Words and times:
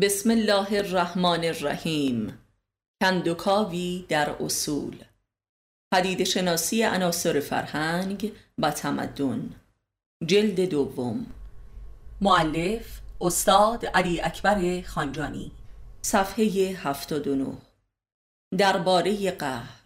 بسم 0.00 0.30
الله 0.30 0.72
الرحمن 0.72 1.44
الرحیم. 1.44 2.38
کندوکاوی 3.02 4.06
در 4.08 4.30
اصول. 4.30 5.04
پدید 5.92 6.24
شناسی 6.24 6.82
عناصر 6.82 7.40
فرهنگ 7.40 8.32
و 8.58 8.70
تمدن. 8.70 9.50
جلد 10.26 10.60
دوم. 10.60 11.26
معلف 12.20 13.00
استاد 13.20 13.86
علی 13.86 14.20
اکبر 14.20 14.82
خانجانی. 14.82 15.52
صفحه 16.02 16.44
79 16.44 17.46
درباره 18.58 19.30
قهر. 19.30 19.82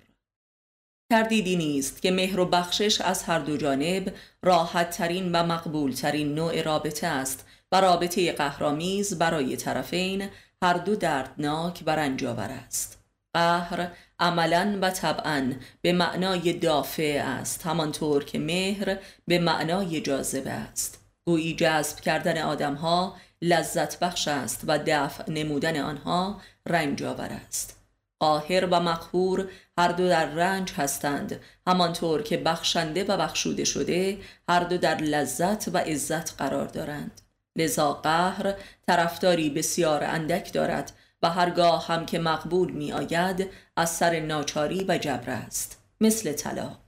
تردیدی 1.12 1.57
نیست 1.57 2.02
که 2.02 2.11
مهر 2.11 2.41
و 2.41 2.45
بخشش 2.45 3.00
از 3.00 3.23
هر 3.23 3.38
دو 3.38 3.57
جانب 3.57 4.14
راحت 4.43 4.91
ترین 4.91 5.32
و 5.32 5.43
مقبول 5.43 5.93
ترین 5.93 6.34
نوع 6.34 6.62
رابطه 6.62 7.07
است 7.07 7.46
و 7.72 7.80
رابطه 7.80 8.32
قهرامیز 8.32 9.18
برای 9.18 9.56
طرفین 9.56 10.28
هر 10.62 10.74
دو 10.74 10.96
دردناک 10.96 11.82
و 11.86 11.90
رنجاور 11.90 12.50
است. 12.66 13.04
قهر 13.34 13.90
عملا 14.18 14.79
و 14.82 14.90
طبعا 14.90 15.52
به 15.82 15.93
معنای 15.93 16.52
دافع 16.52 17.22
است 17.24 17.66
همانطور 17.66 18.24
که 18.24 18.38
مهر 18.38 18.98
به 19.26 19.38
معنای 19.38 20.00
جاذبه 20.00 20.50
است. 20.50 21.04
گویی 21.24 21.57
جذب 21.57 22.00
کردن 22.00 22.43
آدمها 22.43 23.16
لذت 23.43 23.98
بخش 23.98 24.29
است 24.29 24.64
و 24.66 24.79
دفع 24.86 25.30
نمودن 25.30 25.80
آنها 25.80 26.40
رنجاور 26.66 27.29
است. 27.46 27.76
قاهر 28.18 28.66
و 28.66 28.80
مقهور 28.80 29.48
هر 29.79 29.93
دو 29.93 30.08
در 30.08 30.26
رنج 30.26 30.72
هستند 30.72 31.40
همانطور 31.66 32.22
که 32.22 32.36
بخشنده 32.36 33.05
و 33.05 33.16
بخشوده 33.16 33.64
شده 33.64 34.19
هر 34.48 34.60
دو 34.60 34.78
در 34.78 34.96
لذت 34.96 35.69
و 35.69 35.78
عزت 35.78 36.34
قرار 36.38 36.66
دارند. 36.66 37.20
لذا 37.56 37.92
قهر 37.92 38.55
طرفداری 38.86 39.50
بسیار 39.50 40.05
اندک 40.05 40.52
دارد 40.52 40.92
و 41.22 41.30
هرگاه 41.30 41.86
هم 41.86 42.06
که 42.06 42.19
مقبول 42.19 42.72
می 42.72 42.92
آید 42.92 43.50
از 43.76 43.90
سر 43.90 44.20
ناچاری 44.20 44.84
و 44.88 44.98
جبر 44.98 45.30
است. 45.30 45.82
مثل 46.00 46.32
طلاق. 46.32 46.80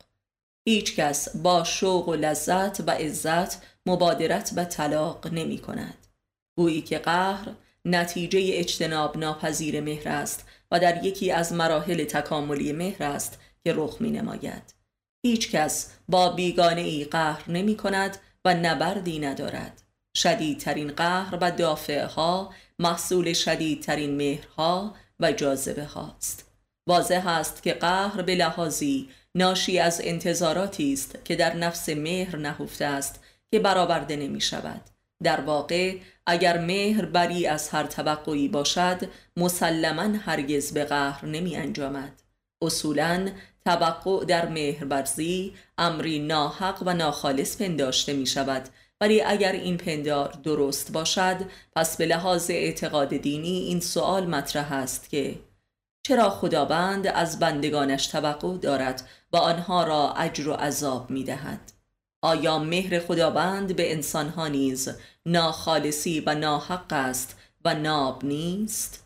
هیچ 0.69 0.97
کس 0.97 1.37
با 1.37 1.65
شوق 1.65 2.09
و 2.09 2.15
لذت 2.15 2.81
و 2.81 2.91
عزت 2.91 3.63
مبادرت 3.87 4.55
به 4.55 4.65
طلاق 4.65 5.33
نمی 5.33 5.59
کند 5.59 6.07
گویی 6.57 6.83
که 6.83 6.99
قهر 6.99 7.49
نتیجه 7.85 8.41
اجتناب 8.53 9.19
ناپذیر 9.19 9.81
مهر 9.81 10.09
است 10.09 10.49
و 10.71 10.81
در 10.81 11.05
یکی 11.05 11.33
از 11.33 11.53
مراحل 11.53 12.05
تکاملی 12.05 12.73
مهر 12.73 13.03
است 13.03 13.39
که 13.65 13.73
رخ 13.77 14.01
می 14.01 14.11
نماید 14.11 14.75
هیچ 15.23 15.51
کس 15.51 15.93
با 16.09 16.31
بیگانه 16.31 16.81
ای 16.81 17.05
قهر 17.05 17.51
نمی 17.51 17.77
کند 17.77 18.19
و 18.45 18.55
نبردی 18.55 19.19
ندارد. 19.19 19.83
شدیدترین 20.17 20.93
قهر 20.93 21.39
و 21.41 21.51
دافعه 21.51 22.07
ها 22.07 22.55
محصول 22.79 23.33
شدیدترین 23.33 24.17
مهرها 24.17 24.95
و 25.21 25.33
جاذبه 25.33 25.85
هاست 25.85 26.51
واضح 26.89 27.29
است 27.29 27.63
که 27.63 27.73
قهر 27.73 28.23
به 28.23 28.35
لحاظی 28.35 29.09
ناشی 29.35 29.79
از 29.79 30.01
انتظاراتی 30.05 30.93
است 30.93 31.19
که 31.25 31.37
در 31.37 31.57
نفس 31.57 31.89
مهر 31.89 32.37
نهفته 32.37 32.85
است 32.85 33.25
که 33.51 33.59
برآورده 33.59 34.17
نمی 34.17 34.41
شود 34.41 34.81
در 35.23 35.41
واقع 35.41 35.97
اگر 36.27 36.59
مهر 36.59 37.05
بری 37.05 37.47
از 37.47 37.69
هر 37.69 37.87
توقعی 37.87 38.49
باشد 38.49 39.09
مسلما 39.37 40.19
هرگز 40.19 40.73
به 40.73 40.85
قهر 40.85 41.27
نمی 41.27 41.57
انجامد 41.57 42.23
اصولا 42.63 43.31
توقع 43.65 44.25
در 44.25 44.49
مهربرزی 44.49 45.55
امری 45.79 46.19
ناحق 46.19 46.83
و 46.87 46.95
ناخالص 46.95 47.57
پنداشته 47.57 48.13
می 48.13 48.27
شود 48.27 48.69
ولی 49.01 49.23
اگر 49.23 49.53
این 49.53 49.77
پندار 49.77 50.33
درست 50.45 50.93
باشد 50.93 51.37
پس 51.77 51.97
به 51.97 52.07
لحاظ 52.07 52.51
اعتقاد 52.51 53.17
دینی 53.17 53.59
این 53.59 53.81
سوال 53.81 54.27
مطرح 54.27 54.73
است 54.73 55.11
که 55.11 55.39
چرا 56.03 56.31
خداوند 56.31 57.07
از 57.07 57.39
بندگانش 57.39 58.07
توقع 58.07 58.57
دارد 58.57 59.09
و 59.33 59.37
آنها 59.37 59.85
را 59.85 60.13
اجر 60.13 60.49
و 60.49 60.53
عذاب 60.53 61.11
می 61.11 61.25
دهد؟ 61.25 61.73
آیا 62.23 62.59
مهر 62.59 63.01
خداوند 63.01 63.77
به 63.77 63.93
انسانها 63.93 64.49
نیز 64.49 64.89
ناخالصی 65.27 66.21
و 66.21 66.35
ناحق 66.35 66.93
است 66.93 67.37
و 67.65 67.75
ناب 67.75 68.25
نیست؟ 68.25 69.05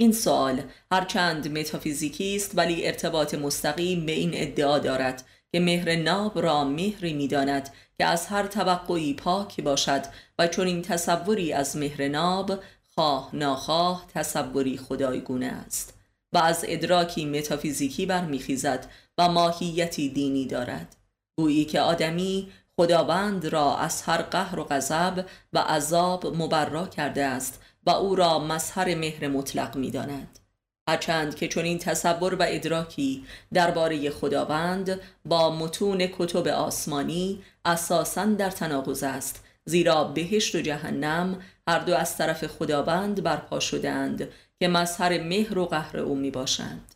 این 0.00 0.12
سوال 0.12 0.62
هرچند 0.92 1.58
متافیزیکی 1.58 2.36
است 2.36 2.52
ولی 2.54 2.86
ارتباط 2.86 3.34
مستقیم 3.34 4.06
به 4.06 4.12
این 4.12 4.30
ادعا 4.34 4.78
دارد 4.78 5.24
که 5.52 5.60
مهر 5.60 5.96
ناب 5.96 6.38
را 6.38 6.64
مهری 6.64 7.12
می‌داند 7.12 7.70
که 7.98 8.04
از 8.04 8.26
هر 8.26 8.46
توقعی 8.46 9.14
پاک 9.14 9.60
باشد 9.60 10.02
و 10.38 10.46
چون 10.46 10.66
این 10.66 10.82
تصوری 10.82 11.52
از 11.52 11.76
مهر 11.76 12.08
ناب 12.08 12.58
خواه 12.94 13.30
ناخواه 13.32 14.06
تصوری 14.14 14.78
خدایگونه 14.78 15.46
است 15.46 15.98
و 16.32 16.38
از 16.38 16.64
ادراکی 16.68 17.24
متافیزیکی 17.24 18.06
برمیخیزد 18.06 18.86
و 19.18 19.28
ماهیتی 19.28 20.08
دینی 20.08 20.46
دارد. 20.46 20.96
گویی 21.38 21.64
که 21.64 21.80
آدمی 21.80 22.52
خداوند 22.76 23.46
را 23.46 23.76
از 23.76 24.02
هر 24.02 24.22
قهر 24.22 24.60
و 24.60 24.64
غضب 24.64 25.26
و 25.52 25.58
عذاب 25.58 26.26
مبرا 26.26 26.86
کرده 26.86 27.24
است 27.24 27.62
و 27.86 27.90
او 27.90 28.14
را 28.14 28.38
مظهر 28.38 28.94
مهر 28.94 29.28
مطلق 29.28 29.76
می‌داند. 29.76 30.39
هرچند 30.90 31.34
که 31.34 31.48
چون 31.48 31.64
این 31.64 31.78
تصور 31.78 32.34
و 32.34 32.44
ادراکی 32.48 33.24
درباره 33.52 34.10
خداوند 34.10 35.00
با 35.24 35.56
متون 35.56 36.06
کتب 36.06 36.48
آسمانی 36.48 37.42
اساسا 37.64 38.24
در 38.24 38.50
تناقض 38.50 39.02
است 39.02 39.44
زیرا 39.64 40.04
بهشت 40.04 40.54
و 40.54 40.60
جهنم 40.60 41.42
هر 41.68 41.78
دو 41.78 41.96
از 41.96 42.16
طرف 42.16 42.46
خداوند 42.46 43.22
برپا 43.22 43.60
شدند 43.60 44.28
که 44.60 44.68
مظهر 44.68 45.22
مهر 45.22 45.58
و 45.58 45.66
قهر 45.66 45.98
او 45.98 46.16
می 46.16 46.30
باشند 46.30 46.94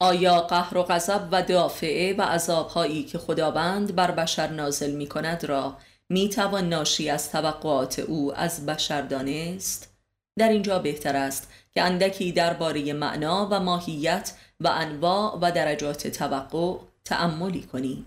آیا 0.00 0.40
قهر 0.40 0.78
و 0.78 0.82
غضب 0.82 1.28
و 1.32 1.42
دافعه 1.42 2.14
و 2.14 2.22
عذابهایی 2.22 3.04
که 3.04 3.18
خداوند 3.18 3.94
بر 3.94 4.10
بشر 4.10 4.48
نازل 4.48 4.90
می 4.90 5.06
کند 5.06 5.44
را 5.44 5.76
می 6.08 6.28
توان 6.28 6.68
ناشی 6.68 7.10
از 7.10 7.30
توقعات 7.30 7.98
او 7.98 8.34
از 8.34 8.66
بشر 8.66 9.02
دانست؟ 9.02 9.90
در 10.38 10.48
اینجا 10.48 10.78
بهتر 10.78 11.16
است 11.16 11.52
که 11.74 11.82
اندکی 11.82 12.32
درباره 12.32 12.92
معنا 12.92 13.48
و 13.50 13.60
ماهیت 13.60 14.32
و 14.60 14.68
انواع 14.68 15.38
و 15.42 15.52
درجات 15.52 16.06
توقع 16.06 16.78
تأملی 17.04 17.62
کنیم 17.62 18.06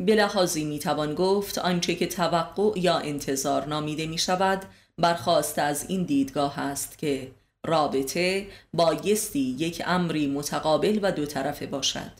به 0.00 0.14
لحاظی 0.14 0.64
می‌توان 0.64 1.14
گفت 1.14 1.58
آنچه 1.58 1.94
که 1.94 2.06
توقع 2.06 2.78
یا 2.78 2.98
انتظار 2.98 3.66
نامیده 3.66 4.06
می 4.06 4.18
شود 4.18 4.64
برخواسته 4.98 5.62
از 5.62 5.86
این 5.88 6.02
دیدگاه 6.02 6.58
است 6.58 6.98
که 6.98 7.30
رابطه 7.66 8.46
بایستی 8.74 9.56
یک 9.58 9.82
امری 9.86 10.26
متقابل 10.26 10.98
و 11.02 11.12
دو 11.12 11.26
طرفه 11.26 11.66
باشد. 11.66 12.10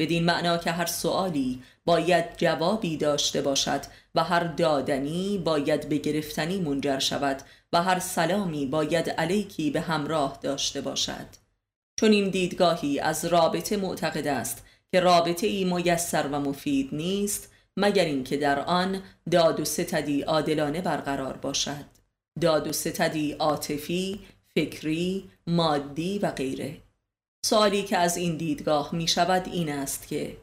بدین 0.00 0.24
معنا 0.24 0.58
که 0.58 0.70
هر 0.70 0.86
سوالی 0.86 1.62
باید 1.84 2.36
جوابی 2.36 2.96
داشته 2.96 3.42
باشد 3.42 3.80
و 4.14 4.24
هر 4.24 4.44
دادنی 4.44 5.38
باید 5.38 5.88
به 5.88 5.96
گرفتنی 5.96 6.60
منجر 6.60 6.98
شود 6.98 7.42
و 7.72 7.82
هر 7.82 7.98
سلامی 7.98 8.66
باید 8.66 9.10
علیکی 9.10 9.70
به 9.70 9.80
همراه 9.80 10.38
داشته 10.42 10.80
باشد. 10.80 11.26
چون 12.00 12.10
این 12.12 12.30
دیدگاهی 12.30 13.00
از 13.00 13.24
رابطه 13.24 13.76
معتقد 13.76 14.26
است 14.26 14.66
که 14.92 15.00
رابطه 15.00 15.46
ای 15.46 15.64
میسر 15.64 16.26
و 16.26 16.40
مفید 16.40 16.88
نیست 16.92 17.52
مگر 17.76 18.04
اینکه 18.04 18.36
در 18.36 18.58
آن 18.58 19.02
داد 19.30 19.60
و 19.60 19.64
ستدی 19.64 20.22
عادلانه 20.22 20.80
برقرار 20.80 21.36
باشد. 21.36 21.84
داد 22.40 22.66
و 22.68 22.72
ستدی 22.72 23.32
عاطفی 23.32 24.20
فکری 24.54 25.30
مادی 25.46 26.18
و 26.18 26.30
غیره. 26.30 26.76
سوالی 27.46 27.82
که 27.82 27.96
از 27.96 28.16
این 28.16 28.36
دیدگاه 28.36 28.94
می 28.94 29.08
شود 29.08 29.48
این 29.52 29.72
است 29.72 30.08
که 30.08 30.36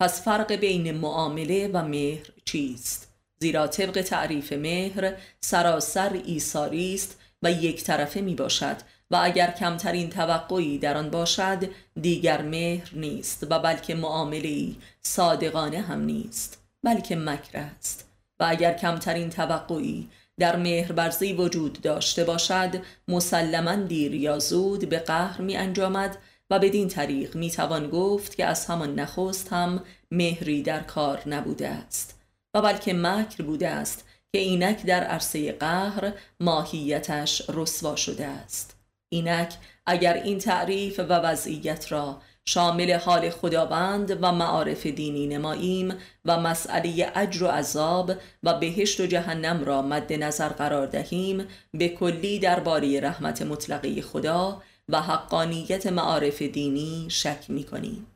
پس 0.00 0.24
فرق 0.24 0.52
بین 0.52 0.92
معامله 0.92 1.70
و 1.72 1.82
مهر 1.82 2.26
چیست؟ 2.44 3.09
زیرا 3.42 3.66
طبق 3.66 4.02
تعریف 4.02 4.52
مهر 4.52 5.12
سراسر 5.40 6.20
ایساری 6.24 6.94
است 6.94 7.18
و 7.42 7.52
یک 7.52 7.84
طرفه 7.84 8.20
می 8.20 8.34
باشد 8.34 8.76
و 9.10 9.20
اگر 9.22 9.50
کمترین 9.50 10.10
توقعی 10.10 10.78
در 10.78 10.96
آن 10.96 11.10
باشد 11.10 11.68
دیگر 12.00 12.42
مهر 12.42 12.90
نیست 12.94 13.46
و 13.50 13.58
بلکه 13.58 13.94
معامله 13.94 14.68
صادقانه 15.02 15.80
هم 15.80 16.00
نیست 16.00 16.62
بلکه 16.82 17.16
مکر 17.16 17.58
است. 17.58 18.08
و 18.40 18.46
اگر 18.48 18.74
کمترین 18.74 19.30
توقعی 19.30 20.08
در 20.38 20.56
مهربرزی 20.56 21.32
وجود 21.32 21.80
داشته 21.80 22.24
باشد 22.24 22.82
مسلما 23.08 23.74
دیر 23.74 24.14
یا 24.14 24.38
زود 24.38 24.88
به 24.88 24.98
قهر 24.98 25.40
می 25.40 25.56
انجامد 25.56 26.18
و 26.50 26.58
بدین 26.58 26.88
طریق 26.88 27.36
می 27.36 27.50
توان 27.50 27.90
گفت 27.90 28.36
که 28.36 28.46
از 28.46 28.66
همان 28.66 28.94
نخست 28.94 29.52
هم 29.52 29.84
مهری 30.10 30.62
در 30.62 30.80
کار 30.80 31.22
نبوده 31.26 31.68
است. 31.68 32.19
و 32.54 32.62
بلکه 32.62 32.94
مکر 32.94 33.42
بوده 33.42 33.68
است 33.68 34.04
که 34.32 34.38
اینک 34.38 34.86
در 34.86 35.04
عرصه 35.04 35.52
قهر 35.52 36.12
ماهیتش 36.40 37.42
رسوا 37.48 37.96
شده 37.96 38.26
است 38.26 38.76
اینک 39.08 39.54
اگر 39.86 40.14
این 40.14 40.38
تعریف 40.38 41.00
و 41.00 41.12
وضعیت 41.12 41.92
را 41.92 42.20
شامل 42.44 42.92
حال 42.92 43.30
خداوند 43.30 44.18
و 44.24 44.32
معارف 44.32 44.86
دینی 44.86 45.26
نماییم 45.26 45.94
و 46.24 46.40
مسئله 46.40 47.12
اجر 47.14 47.44
و 47.44 47.46
عذاب 47.46 48.12
و 48.42 48.54
بهشت 48.54 49.00
و 49.00 49.06
جهنم 49.06 49.64
را 49.64 49.82
مد 49.82 50.12
نظر 50.12 50.48
قرار 50.48 50.86
دهیم 50.86 51.46
به 51.72 51.88
کلی 51.88 52.38
درباره 52.38 53.00
رحمت 53.00 53.42
مطلقه 53.42 54.02
خدا 54.02 54.62
و 54.88 55.02
حقانیت 55.02 55.86
معارف 55.86 56.42
دینی 56.42 57.06
شک 57.10 57.44
می 57.48 57.64
کنیم. 57.64 58.06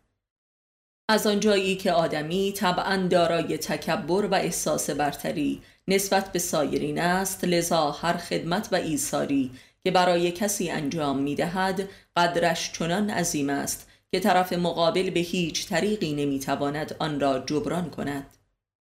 از 1.09 1.27
آنجایی 1.27 1.77
که 1.77 1.93
آدمی 1.93 2.53
طبعا 2.53 3.07
دارای 3.11 3.59
تکبر 3.59 4.27
و 4.27 4.35
احساس 4.35 4.91
برتری 4.91 5.63
نسبت 5.89 6.33
به 6.33 6.39
سایرین 6.39 6.99
است 6.99 7.45
لذا 7.45 7.91
هر 7.91 8.17
خدمت 8.17 8.69
و 8.73 8.77
ایثاری 8.77 9.51
که 9.85 9.91
برای 9.91 10.33
کسی 10.33 10.71
انجام 10.71 11.19
می 11.19 11.35
دهد 11.35 11.89
قدرش 12.17 12.73
چنان 12.73 13.11
عظیم 13.11 13.51
است 13.51 13.89
که 14.13 14.21
طرف 14.21 14.53
مقابل 14.53 15.11
به 15.11 15.21
هیچ 15.21 15.69
طریقی 15.69 16.13
نمی‌تواند 16.13 16.97
آن 16.99 17.21
را 17.21 17.39
جبران 17.39 17.91
کند. 17.91 18.27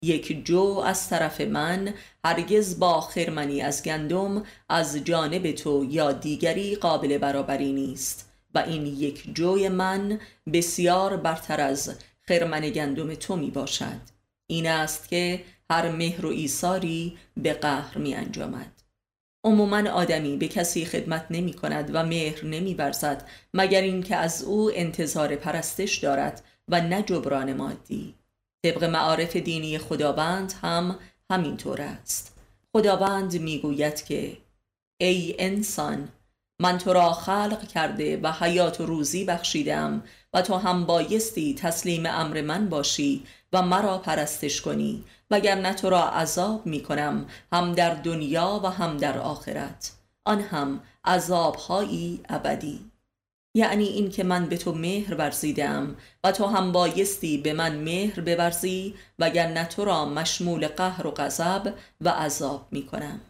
یک 0.03 0.45
جو 0.45 0.83
از 0.85 1.09
طرف 1.09 1.41
من 1.41 1.93
هرگز 2.25 2.79
با 2.79 3.01
خرمنی 3.01 3.61
از 3.61 3.83
گندم 3.83 4.43
از 4.69 4.97
جانب 4.97 5.51
تو 5.51 5.85
یا 5.89 6.11
دیگری 6.11 6.75
قابل 6.75 7.17
برابری 7.17 7.73
نیست. 7.73 8.24
و 8.55 8.57
این 8.57 8.85
یک 8.85 9.35
جوی 9.35 9.69
من 9.69 10.19
بسیار 10.53 11.17
برتر 11.17 11.61
از 11.61 11.95
خرمن 12.21 12.69
گندم 12.69 13.15
تو 13.15 13.35
می 13.35 13.51
باشد. 13.51 14.01
این 14.47 14.67
است 14.67 15.09
که 15.09 15.43
هر 15.69 15.91
مهر 15.91 16.25
و 16.25 16.29
ایثاری 16.29 17.17
به 17.37 17.53
قهر 17.53 17.97
می 17.97 18.15
انجامد. 18.15 18.71
عموما 19.43 19.89
آدمی 19.89 20.37
به 20.37 20.47
کسی 20.47 20.85
خدمت 20.85 21.25
نمی 21.29 21.53
کند 21.53 21.89
و 21.93 22.03
مهر 22.05 22.45
نمی 22.45 22.73
برزد 22.73 23.27
مگر 23.53 23.81
اینکه 23.81 24.15
از 24.15 24.43
او 24.43 24.71
انتظار 24.73 25.35
پرستش 25.35 25.97
دارد 25.97 26.43
و 26.67 26.81
نه 26.81 27.01
جبران 27.01 27.53
مادی. 27.53 28.15
طبق 28.65 28.83
معارف 28.83 29.35
دینی 29.35 29.77
خداوند 29.77 30.53
هم 30.61 30.99
همینطور 31.29 31.81
است. 31.81 32.35
خداوند 32.73 33.41
می‌گوید 33.41 34.05
که 34.05 34.37
ای 34.97 35.35
انسان 35.39 36.09
من 36.59 36.77
تو 36.77 36.93
را 36.93 37.13
خلق 37.13 37.67
کرده 37.67 38.17
و 38.17 38.31
حیات 38.31 38.81
و 38.81 38.85
روزی 38.85 39.25
بخشیدم 39.25 40.03
و 40.33 40.41
تو 40.41 40.55
هم 40.55 40.85
بایستی 40.85 41.55
تسلیم 41.55 42.05
امر 42.05 42.41
من 42.41 42.69
باشی 42.69 43.23
و 43.53 43.61
مرا 43.61 43.97
پرستش 43.97 44.61
کنی 44.61 45.03
وگرنه 45.31 45.73
تو 45.73 45.89
را 45.89 46.09
عذاب 46.09 46.65
می 46.65 46.83
کنم 46.83 47.25
هم 47.53 47.71
در 47.71 47.93
دنیا 47.93 48.61
و 48.63 48.67
هم 48.67 48.97
در 48.97 49.17
آخرت. 49.17 49.91
آن 50.25 50.41
هم 50.41 50.79
عذابهایی 51.05 52.21
ابدی. 52.29 52.91
یعنی 53.55 53.83
این 53.83 54.09
که 54.09 54.23
من 54.23 54.45
به 54.45 54.57
تو 54.57 54.73
مهر 54.73 55.15
ورزیدم 55.15 55.95
و 56.23 56.31
تو 56.31 56.45
هم 56.45 56.71
بایستی 56.71 57.37
به 57.37 57.53
من 57.53 57.75
مهر 57.75 58.21
بورزی 58.21 58.95
وگرنه 59.19 59.65
تو 59.65 59.85
را 59.85 60.05
مشمول 60.05 60.67
قهر 60.67 61.07
و 61.07 61.11
غضب 61.11 61.73
و 62.01 62.09
عذاب 62.09 62.67
می 62.71 62.85
کنم 62.85 63.21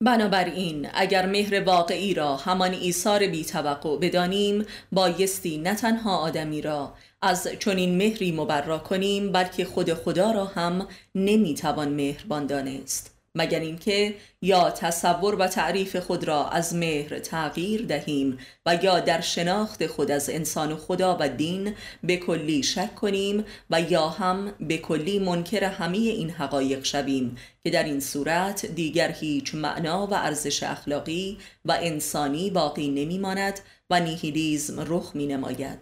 بنابراین 0.00 0.88
اگر 0.94 1.26
مهر 1.26 1.62
واقعی 1.62 2.14
را 2.14 2.36
همان 2.36 2.72
ایثار 2.72 3.26
بی 3.26 3.44
توقع 3.44 3.98
بدانیم 3.98 4.64
بایستی 4.92 5.58
نه 5.58 5.74
تنها 5.74 6.16
آدمی 6.16 6.62
را 6.62 6.94
از 7.22 7.48
چنین 7.58 7.96
مهری 7.96 8.32
مبرا 8.32 8.78
کنیم 8.78 9.32
بلکه 9.32 9.64
خود 9.64 9.94
خدا 9.94 10.30
را 10.30 10.44
هم 10.44 10.88
نمی‌توان 11.14 11.88
مهربان 11.88 12.46
دانست. 12.46 13.17
مگر 13.38 13.60
اینکه 13.60 14.14
یا 14.42 14.70
تصور 14.70 15.34
و 15.34 15.46
تعریف 15.46 15.96
خود 15.96 16.24
را 16.24 16.48
از 16.48 16.74
مهر 16.74 17.18
تغییر 17.18 17.86
دهیم 17.86 18.38
و 18.66 18.78
یا 18.82 19.00
در 19.00 19.20
شناخت 19.20 19.86
خود 19.86 20.10
از 20.10 20.30
انسان 20.30 20.72
و 20.72 20.76
خدا 20.76 21.16
و 21.20 21.28
دین 21.28 21.74
به 22.02 22.16
کلی 22.16 22.62
شک 22.62 22.94
کنیم 22.94 23.44
و 23.70 23.80
یا 23.80 24.08
هم 24.08 24.52
به 24.60 24.78
کلی 24.78 25.18
منکر 25.18 25.64
همه 25.64 25.96
این 25.96 26.30
حقایق 26.30 26.84
شویم 26.84 27.36
که 27.64 27.70
در 27.70 27.84
این 27.84 28.00
صورت 28.00 28.66
دیگر 28.66 29.12
هیچ 29.12 29.54
معنا 29.54 30.06
و 30.06 30.14
ارزش 30.14 30.62
اخلاقی 30.62 31.38
و 31.64 31.78
انسانی 31.80 32.50
باقی 32.50 32.88
نمیماند 32.88 33.60
و 33.90 34.00
نیهیلیزم 34.00 34.84
رخ 34.86 35.10
می 35.14 35.26
نماید 35.26 35.78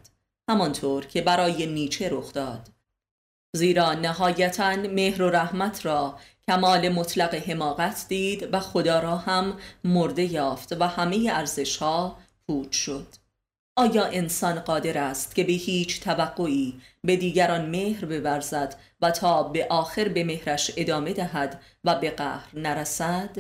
همانطور 0.51 1.07
که 1.07 1.23
برای 1.23 1.67
نیچه 1.67 2.09
رخ 2.13 2.33
داد. 2.33 2.76
زیرا 3.57 3.95
نهایتا 3.95 4.77
مهر 4.77 5.23
و 5.23 5.31
رحمت 5.31 5.87
را 5.87 6.19
کمال 6.49 6.89
مطلق 6.89 7.35
حماقت 7.35 8.05
دید 8.09 8.49
و 8.55 8.61
خدا 8.61 9.01
را 9.01 9.17
هم 9.17 9.57
مرده 9.85 10.25
یافت 10.25 10.73
و 10.81 10.85
همه 10.85 11.31
ارزش 11.33 11.77
ها 11.77 12.19
پوچ 12.47 12.77
شد 12.77 13.07
آیا 13.77 14.05
انسان 14.05 14.61
قادر 14.61 14.99
است 14.99 15.35
که 15.35 15.45
به 15.45 15.53
هیچ 15.53 16.01
توقعی 16.01 16.81
به 17.05 17.17
دیگران 17.17 17.67
مهر 17.71 18.05
بورزد 18.05 18.75
و 19.01 19.11
تا 19.11 19.43
به 19.43 19.67
آخر 19.71 20.09
به 20.09 20.25
مهرش 20.25 20.71
ادامه 20.77 21.13
دهد 21.13 21.61
و 21.85 21.95
به 21.95 22.11
قهر 22.11 22.49
نرسد؟ 22.55 23.37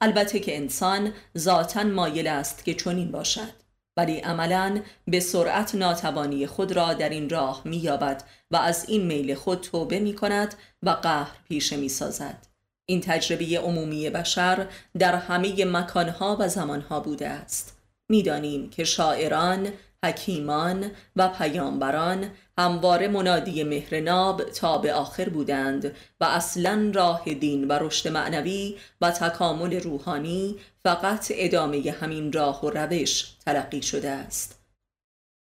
البته 0.00 0.40
که 0.40 0.56
انسان 0.56 1.12
ذاتا 1.38 1.82
مایل 1.82 2.26
است 2.26 2.64
که 2.64 2.74
چنین 2.74 3.10
باشد 3.10 3.67
ولی 3.98 4.18
عملا 4.18 4.80
به 5.06 5.20
سرعت 5.20 5.74
ناتوانی 5.74 6.46
خود 6.46 6.72
را 6.72 6.94
در 6.94 7.08
این 7.08 7.28
راه 7.28 7.62
مییابد 7.64 8.24
و 8.50 8.56
از 8.56 8.84
این 8.88 9.06
میل 9.06 9.34
خود 9.34 9.60
توبه 9.60 10.00
می 10.00 10.14
کند 10.14 10.54
و 10.82 10.90
قهر 10.90 11.36
پیشه 11.48 11.76
می 11.76 11.88
سازد. 11.88 12.46
این 12.88 13.00
تجربه 13.00 13.58
عمومی 13.58 14.10
بشر 14.10 14.66
در 14.98 15.14
همه 15.14 15.64
مکانها 15.64 16.36
و 16.40 16.48
زمانها 16.48 17.00
بوده 17.00 17.28
است. 17.28 17.78
می‌دانیم 18.10 18.70
که 18.70 18.84
شاعران، 18.84 19.68
حکیمان 20.04 20.90
و 21.16 21.28
پیامبران 21.28 22.30
همواره 22.58 23.08
منادی 23.08 23.64
مهرناب 23.64 24.42
تا 24.42 24.78
به 24.78 24.94
آخر 24.94 25.28
بودند 25.28 25.84
و 26.20 26.24
اصلا 26.24 26.90
راه 26.94 27.24
دین 27.24 27.68
و 27.68 27.72
رشد 27.72 28.08
معنوی 28.08 28.76
و 29.00 29.10
تکامل 29.10 29.80
روحانی 29.80 30.56
فقط 30.82 31.32
ادامه 31.34 31.94
همین 32.00 32.32
راه 32.32 32.64
و 32.64 32.70
روش 32.70 33.32
تلقی 33.46 33.82
شده 33.82 34.10
است. 34.10 34.58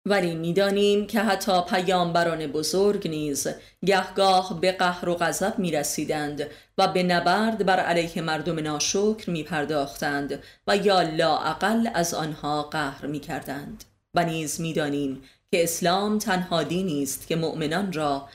ولی 0.09 0.35
می‌دانیم 0.35 1.07
که 1.07 1.21
حتی 1.21 1.61
پیامبران 1.63 2.47
بزرگ 2.47 3.09
نیز 3.09 3.49
گهگاه 3.87 4.61
به 4.61 4.73
قهر 4.73 5.09
و 5.09 5.15
غضب 5.15 5.59
می 5.59 5.71
رسیدند 5.71 6.47
و 6.79 6.89
به 6.89 7.03
نبرد 7.03 7.67
بر 7.67 7.81
علیه 7.81 8.23
مردم 8.23 8.59
ناشکر 8.59 9.31
می 9.31 9.43
پرداختند 9.43 10.43
و 10.67 10.77
یا 10.77 11.03
لاعقل 11.03 11.89
از 11.95 12.15
آنها 12.15 12.63
قهر 12.63 13.07
می 13.07 13.21
کردند 13.21 13.85
و 14.17 14.25
نیز 14.25 14.61
می‌دانیم 14.61 15.23
که 15.51 15.63
اسلام 15.65 16.19
تنها 16.19 16.63
دینی 16.63 17.03
است 17.03 17.27
که 17.27 17.37
مؤمنان 17.37 17.93
را 17.93 18.29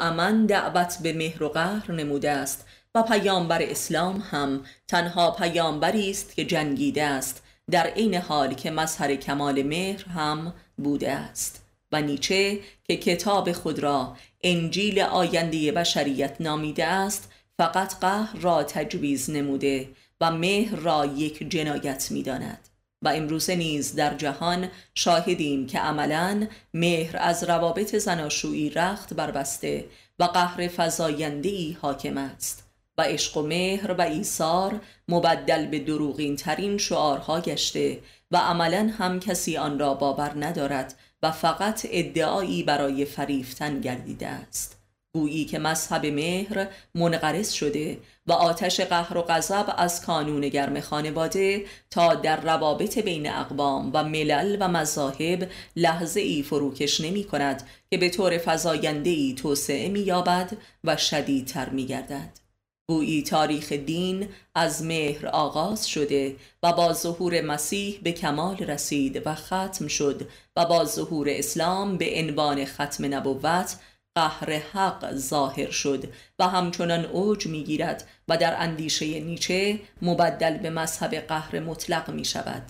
امن 0.00 0.46
دعوت 0.46 0.98
به 1.02 1.12
مهر 1.12 1.42
و 1.42 1.48
قهر 1.48 1.92
نموده 1.92 2.30
است 2.30 2.66
و 2.94 3.02
پیامبر 3.02 3.62
اسلام 3.62 4.24
هم 4.30 4.64
تنها 4.88 5.30
پیامبری 5.30 6.10
است 6.10 6.34
که 6.34 6.44
جنگیده 6.44 7.04
است 7.04 7.42
در 7.70 7.86
عین 7.86 8.14
حال 8.14 8.54
که 8.54 8.70
مظهر 8.70 9.16
کمال 9.16 9.62
مهر 9.62 10.04
هم 10.04 10.54
بوده 10.76 11.12
است. 11.12 11.64
و 11.92 12.02
نیچه 12.02 12.58
که 12.84 12.96
کتاب 12.96 13.52
خود 13.52 13.78
را 13.78 14.16
انجیل 14.40 15.00
آینده 15.00 15.72
بشریت 15.72 16.36
نامیده 16.40 16.84
است 16.84 17.32
فقط 17.58 18.00
قهر 18.00 18.36
را 18.40 18.62
تجویز 18.62 19.30
نموده 19.30 19.88
و 20.20 20.30
مهر 20.30 20.76
را 20.76 21.06
یک 21.06 21.50
جنایت 21.50 22.10
می‌داند. 22.10 22.67
و 23.02 23.08
امروزه 23.08 23.56
نیز 23.56 23.94
در 23.94 24.14
جهان 24.14 24.68
شاهدیم 24.94 25.66
که 25.66 25.78
عملا 25.78 26.46
مهر 26.74 27.16
از 27.18 27.44
روابط 27.44 27.96
زناشویی 27.96 28.70
رخت 28.70 29.14
بربسته 29.14 29.84
و 30.18 30.24
قهر 30.24 30.68
فضایندهی 30.68 31.76
حاکم 31.82 32.18
است 32.18 32.68
و 32.98 33.02
عشق 33.02 33.36
و 33.36 33.42
مهر 33.42 33.92
و 33.92 34.00
ایثار 34.00 34.80
مبدل 35.08 35.66
به 35.66 35.78
دروغین 35.78 36.36
ترین 36.36 36.78
شعارها 36.78 37.40
گشته 37.40 37.98
و 38.30 38.36
عملا 38.36 38.92
هم 38.98 39.20
کسی 39.20 39.56
آن 39.56 39.78
را 39.78 39.94
باور 39.94 40.32
ندارد 40.44 40.94
و 41.22 41.30
فقط 41.30 41.86
ادعایی 41.90 42.62
برای 42.62 43.04
فریفتن 43.04 43.80
گردیده 43.80 44.26
است. 44.26 44.77
گویی 45.14 45.44
که 45.44 45.58
مذهب 45.58 46.06
مهر 46.06 46.68
منقرض 46.94 47.52
شده 47.52 47.98
و 48.26 48.32
آتش 48.32 48.80
قهر 48.80 49.18
و 49.18 49.22
غضب 49.22 49.74
از 49.76 50.06
کانون 50.06 50.48
گرم 50.48 50.80
خانواده 50.80 51.64
تا 51.90 52.14
در 52.14 52.40
روابط 52.40 52.98
بین 52.98 53.30
اقوام 53.30 53.90
و 53.94 54.04
ملل 54.04 54.56
و 54.60 54.68
مذاهب 54.68 55.48
لحظه 55.76 56.20
ای 56.20 56.42
فروکش 56.42 57.00
نمی 57.00 57.24
کند 57.24 57.62
که 57.90 57.98
به 57.98 58.10
طور 58.10 58.38
فضاینده 58.38 59.10
ای 59.10 59.34
توسعه 59.34 59.88
می 59.88 60.00
یابد 60.00 60.56
و 60.84 60.96
شدیدتر 60.96 61.68
می 61.68 61.86
گردد. 61.86 62.48
گویی 62.90 63.22
تاریخ 63.22 63.72
دین 63.72 64.28
از 64.54 64.82
مهر 64.82 65.26
آغاز 65.26 65.88
شده 65.88 66.36
و 66.62 66.72
با 66.72 66.92
ظهور 66.92 67.40
مسیح 67.40 68.00
به 68.02 68.12
کمال 68.12 68.56
رسید 68.56 69.22
و 69.26 69.34
ختم 69.34 69.86
شد 69.88 70.28
و 70.56 70.64
با 70.64 70.84
ظهور 70.84 71.28
اسلام 71.30 71.96
به 71.96 72.12
عنوان 72.16 72.64
ختم 72.64 73.14
نبوت 73.14 73.76
قهر 74.18 74.52
حق 74.52 75.14
ظاهر 75.14 75.70
شد 75.70 76.04
و 76.38 76.48
همچنان 76.48 77.04
اوج 77.04 77.46
می‌گیرد 77.46 78.08
و 78.28 78.36
در 78.36 78.62
اندیشه 78.62 79.20
نیچه 79.20 79.80
مبدل 80.02 80.58
به 80.58 80.70
مذهب 80.70 81.14
قهر 81.14 81.60
مطلق 81.60 82.10
می 82.10 82.24
شود 82.24 82.62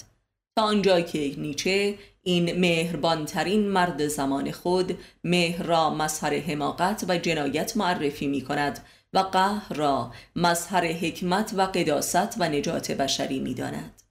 تا 0.56 0.64
آنجا 0.64 1.00
که 1.00 1.34
نیچه 1.36 1.94
این 2.22 2.60
مهربانترین 2.60 3.68
مرد 3.68 4.08
زمان 4.08 4.50
خود 4.50 4.98
مهر 5.24 5.62
را 5.62 5.90
مظهر 5.90 6.38
حماقت 6.38 7.04
و 7.08 7.18
جنایت 7.18 7.76
معرفی 7.76 8.26
می 8.26 8.40
کند 8.40 8.84
و 9.12 9.18
قهر 9.18 9.74
را 9.74 10.12
مظهر 10.36 10.84
حکمت 10.84 11.52
و 11.56 11.62
قداست 11.62 12.40
و 12.40 12.48
نجات 12.48 12.90
بشری 12.90 13.38
می 13.38 13.54
داند. 13.54 14.02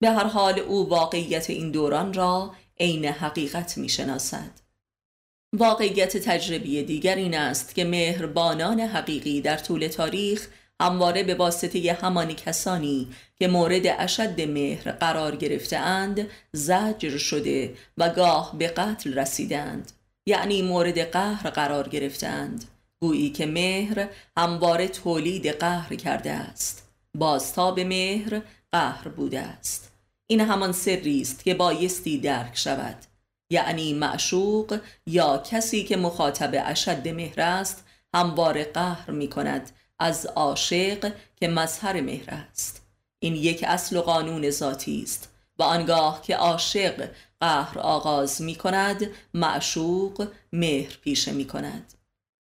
به 0.00 0.10
هر 0.10 0.26
حال 0.26 0.58
او 0.58 0.88
واقعیت 0.88 1.50
این 1.50 1.70
دوران 1.70 2.14
را 2.14 2.54
عین 2.80 3.04
حقیقت 3.04 3.78
می 3.78 3.88
شناسد. 3.88 4.67
واقعیت 5.52 6.16
تجربی 6.16 6.82
دیگر 6.82 7.16
این 7.16 7.38
است 7.38 7.74
که 7.74 7.84
مهربانان 7.84 8.80
حقیقی 8.80 9.40
در 9.40 9.56
طول 9.56 9.86
تاریخ 9.86 10.48
همواره 10.80 11.22
به 11.22 11.34
واسطه 11.34 11.92
همانی 11.92 12.34
کسانی 12.34 13.08
که 13.38 13.48
مورد 13.48 13.82
اشد 13.86 14.40
مهر 14.40 14.92
قرار 14.92 15.36
گرفتهاند 15.36 16.26
زجر 16.52 17.18
شده 17.18 17.74
و 17.98 18.08
گاه 18.08 18.58
به 18.58 18.68
قتل 18.68 19.14
رسیدند. 19.14 19.92
یعنی 20.26 20.62
مورد 20.62 21.10
قهر 21.10 21.50
قرار 21.50 21.88
گرفتند 21.88 22.64
گویی 23.00 23.30
که 23.30 23.46
مهر 23.46 24.08
همواره 24.36 24.88
تولید 24.88 25.46
قهر 25.46 25.94
کرده 25.94 26.30
است. 26.30 26.88
بازتاب 27.14 27.80
مهر 27.80 28.42
قهر 28.72 29.08
بوده 29.08 29.40
است. 29.40 29.92
این 30.26 30.40
همان 30.40 30.72
سری 30.72 31.20
است 31.20 31.44
که 31.44 31.54
بایستی 31.54 32.18
درک 32.18 32.56
شود. 32.56 32.96
یعنی 33.50 33.94
معشوق 33.94 34.80
یا 35.06 35.38
کسی 35.38 35.84
که 35.84 35.96
مخاطب 35.96 36.50
اشد 36.66 37.08
مهر 37.08 37.40
است 37.40 37.84
همواره 38.14 38.64
قهر 38.64 39.10
می 39.10 39.28
کند 39.28 39.70
از 39.98 40.26
عاشق 40.26 41.12
که 41.36 41.48
مظهر 41.48 42.00
مهر 42.00 42.34
است. 42.50 42.82
این 43.18 43.36
یک 43.36 43.64
اصل 43.68 43.96
و 43.96 44.02
قانون 44.02 44.50
ذاتی 44.50 45.02
است 45.02 45.28
و 45.58 45.62
آنگاه 45.62 46.22
که 46.22 46.36
عاشق 46.36 47.08
قهر 47.40 47.78
آغاز 47.78 48.42
می 48.42 48.54
کند 48.54 49.10
معشوق 49.34 50.28
مهر 50.52 50.96
پیشه 51.02 51.32
می 51.32 51.44
کند 51.44 51.94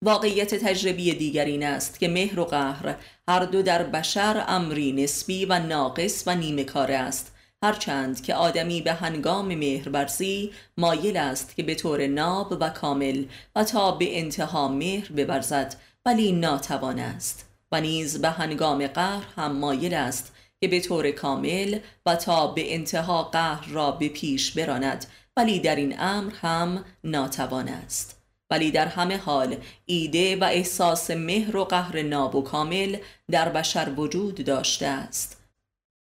واقعیت 0.01 0.55
تجربی 0.55 1.13
دیگر 1.13 1.45
این 1.45 1.63
است 1.63 1.99
که 1.99 2.07
مهر 2.07 2.39
و 2.39 2.45
قهر 2.45 2.95
هر 3.27 3.45
دو 3.45 3.61
در 3.61 3.83
بشر 3.83 4.45
امری 4.47 4.91
نسبی 4.91 5.45
و 5.45 5.59
ناقص 5.59 6.23
و 6.27 6.35
نیمه 6.35 6.63
کار 6.63 6.91
است. 6.91 7.35
هرچند 7.63 8.21
که 8.21 8.35
آدمی 8.35 8.81
به 8.81 8.93
هنگام 8.93 9.55
مهرورزی 9.55 10.51
مایل 10.77 11.17
است 11.17 11.55
که 11.55 11.63
به 11.63 11.75
طور 11.75 12.07
ناب 12.07 12.57
و 12.59 12.69
کامل 12.69 13.25
و 13.55 13.63
تا 13.63 13.91
به 13.91 14.19
انتها 14.19 14.67
مهر 14.67 15.11
ببرزد 15.11 15.75
ولی 16.05 16.31
ناتوان 16.31 16.99
است. 16.99 17.45
و 17.71 17.81
نیز 17.81 18.21
به 18.21 18.29
هنگام 18.29 18.87
قهر 18.87 19.25
هم 19.35 19.51
مایل 19.51 19.93
است 19.93 20.33
که 20.61 20.67
به 20.67 20.79
طور 20.79 21.11
کامل 21.11 21.79
و 22.05 22.15
تا 22.15 22.47
به 22.47 22.73
انتها 22.73 23.23
قهر 23.23 23.69
را 23.69 23.91
به 23.91 24.09
پیش 24.09 24.51
براند 24.51 25.05
ولی 25.37 25.59
در 25.59 25.75
این 25.75 25.99
امر 25.99 26.33
هم 26.41 26.85
ناتوان 27.03 27.67
است. 27.67 28.21
ولی 28.49 28.71
در 28.71 28.87
همه 28.87 29.17
حال 29.17 29.57
ایده 29.85 30.35
و 30.35 30.43
احساس 30.43 31.11
مهر 31.11 31.57
و 31.57 31.65
قهر 31.65 32.01
ناب 32.01 32.35
و 32.35 32.41
کامل 32.41 32.97
در 33.31 33.49
بشر 33.49 33.89
وجود 33.97 34.43
داشته 34.43 34.87
است. 34.87 35.38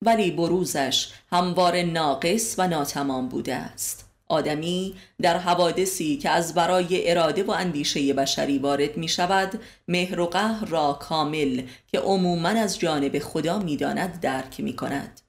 ولی 0.02 0.30
بروزش 0.30 1.09
هموار 1.33 1.83
ناقص 1.83 2.54
و 2.59 2.69
ناتمام 2.69 3.28
بوده 3.28 3.54
است. 3.54 4.11
آدمی 4.30 4.95
در 5.23 5.38
حوادثی 5.38 6.16
که 6.16 6.30
از 6.30 6.54
برای 6.54 7.11
اراده 7.11 7.42
و 7.42 7.50
اندیشه 7.50 8.12
بشری 8.12 8.59
وارد 8.59 8.97
می 8.97 9.09
شود 9.09 9.61
مهر 9.88 10.21
و 10.21 10.26
قهر 10.26 10.64
را 10.64 10.92
کامل 10.92 11.62
که 11.87 11.99
عموما 11.99 12.49
از 12.49 12.78
جانب 12.78 13.19
خدا 13.19 13.59
می 13.59 13.76
داند 13.76 14.21
درک 14.21 14.61
می 14.61 14.76
کند 14.76 15.21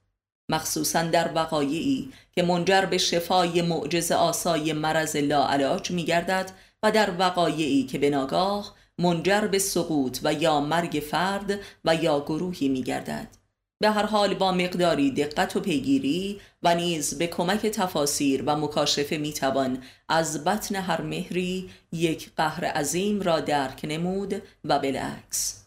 مخصوصا 0.50 1.04
در 1.04 1.32
وقایعی 1.36 2.12
که 2.32 2.44
منجر 2.44 2.86
به 2.86 2.98
شفای 2.98 3.62
معجز 3.62 4.12
آسای 4.12 4.74
مرض 4.74 5.16
لاعلاج 5.16 5.92
می 5.92 6.04
گردد 6.04 6.52
و 6.84 6.92
در 6.92 7.10
وقایعی 7.20 7.84
که 7.84 7.98
به 7.98 8.10
ناگاه 8.10 8.76
منجر 8.98 9.42
به 9.42 9.60
سقوط 9.60 10.20
و 10.24 10.34
یا 10.34 10.60
مرگ 10.60 11.04
فرد 11.12 11.60
و 11.86 11.96
یا 11.96 12.20
گروهی 12.20 12.70
می 12.70 12.84
گردد 12.84 13.41
به 13.82 13.92
هر 13.92 14.06
حال 14.06 14.34
با 14.34 14.52
مقداری 14.52 15.12
دقت 15.12 15.56
و 15.56 15.60
پیگیری 15.60 16.42
و 16.64 16.76
نیز 16.76 17.18
به 17.18 17.28
کمک 17.28 17.66
تفاسیر 17.66 18.44
و 18.46 18.56
مکاشفه 18.56 19.18
می‌توان 19.18 19.84
از 20.10 20.44
بطن 20.44 20.76
هر 20.76 21.02
مهری 21.02 21.70
یک 21.92 22.32
قهر 22.38 22.66
عظیم 22.66 23.22
را 23.22 23.40
درک 23.40 23.80
نمود 23.84 24.42
و 24.66 24.80
بالعکس. 24.80 25.66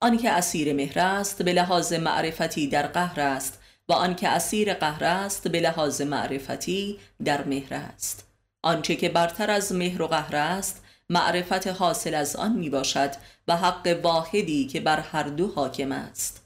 آنکه 0.00 0.30
اسیر 0.30 0.72
مهر 0.72 0.98
است 0.98 1.42
به 1.42 1.52
لحاظ 1.52 1.92
معرفتی 1.92 2.66
در 2.66 2.86
قهر 2.86 3.20
است 3.20 3.58
و 3.88 3.92
آنکه 3.92 4.28
اسیر 4.28 4.74
قهر 4.74 5.04
است 5.04 5.48
به 5.48 5.60
لحاظ 5.60 6.00
معرفتی 6.00 6.98
در 7.24 7.44
مهر 7.44 7.74
است. 7.74 8.26
آنچه 8.62 8.96
که 8.96 9.08
برتر 9.08 9.50
از 9.50 9.72
مهر 9.72 10.02
و 10.02 10.06
قهر 10.06 10.36
است 10.36 10.82
معرفت 11.10 11.66
حاصل 11.66 12.14
از 12.14 12.36
آن 12.36 12.52
می 12.52 12.70
باشد 12.70 13.10
و 13.48 13.56
حق 13.56 14.00
واحدی 14.02 14.66
که 14.66 14.80
بر 14.80 15.00
هر 15.00 15.22
دو 15.22 15.52
حاکم 15.54 15.92
است. 15.92 16.43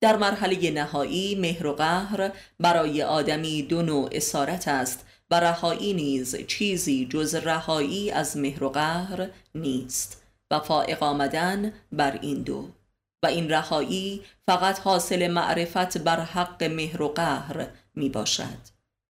در 0.00 0.16
مرحله 0.16 0.70
نهایی 0.70 1.34
مهر 1.34 1.66
و 1.66 1.72
قهر 1.72 2.32
برای 2.60 3.02
آدمی 3.02 3.62
دو 3.62 3.82
نوع 3.82 4.08
اسارت 4.12 4.68
است 4.68 5.06
و 5.30 5.40
رهایی 5.40 5.92
نیز 5.92 6.46
چیزی 6.46 7.06
جز 7.06 7.34
رهایی 7.34 8.10
از 8.10 8.36
مهر 8.36 8.64
و 8.64 8.68
قهر 8.68 9.28
نیست 9.54 10.22
و 10.50 10.60
فائق 10.60 11.02
آمدن 11.02 11.72
بر 11.92 12.18
این 12.22 12.42
دو. 12.42 12.68
و 13.22 13.26
این 13.26 13.50
رهایی 13.50 14.22
فقط 14.46 14.78
حاصل 14.78 15.28
معرفت 15.30 15.98
بر 15.98 16.20
حق 16.20 16.64
مهر 16.64 17.02
و 17.02 17.08
قهر 17.08 17.66
می 17.94 18.08
باشد 18.08 18.58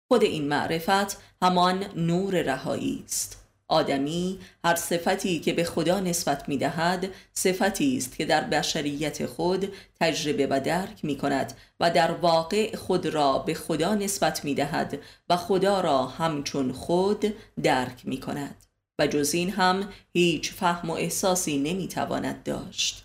خود 0.09 0.23
این 0.23 0.49
معرفت 0.49 1.23
همان 1.43 1.85
نور 1.97 2.43
رهایی 2.43 3.03
است. 3.05 3.44
آدمی 3.68 4.38
هر 4.64 4.75
صفتی 4.75 5.40
که 5.40 5.52
به 5.52 5.64
خدا 5.64 6.00
نسبت 6.00 6.49
می 6.49 6.59
دهد 6.59 7.09
صفتی 7.33 7.97
است 7.97 8.16
که 8.16 8.25
در 8.25 8.40
بشریت 8.40 9.26
خود 9.26 9.73
تجربه 10.00 10.47
و 10.50 10.61
درک 10.64 11.04
می 11.04 11.16
کند 11.16 11.52
و 11.80 11.90
در 11.90 12.11
واقع 12.11 12.76
خود 12.76 13.06
را 13.06 13.38
به 13.38 13.54
خدا 13.54 13.94
نسبت 13.94 14.44
می 14.44 14.54
دهد 14.54 14.99
و 15.28 15.37
خدا 15.37 15.80
را 15.80 16.06
همچون 16.06 16.73
خود 16.73 17.35
درک 17.62 18.06
می 18.06 18.21
کند 18.21 18.64
و 18.99 19.06
جز 19.06 19.35
این 19.35 19.50
هم 19.50 19.88
هیچ 20.12 20.52
فهم 20.52 20.90
و 20.90 20.92
احساسی 20.92 21.59
نمی 21.59 21.88
تواند 21.88 22.42
داشت. 22.42 23.04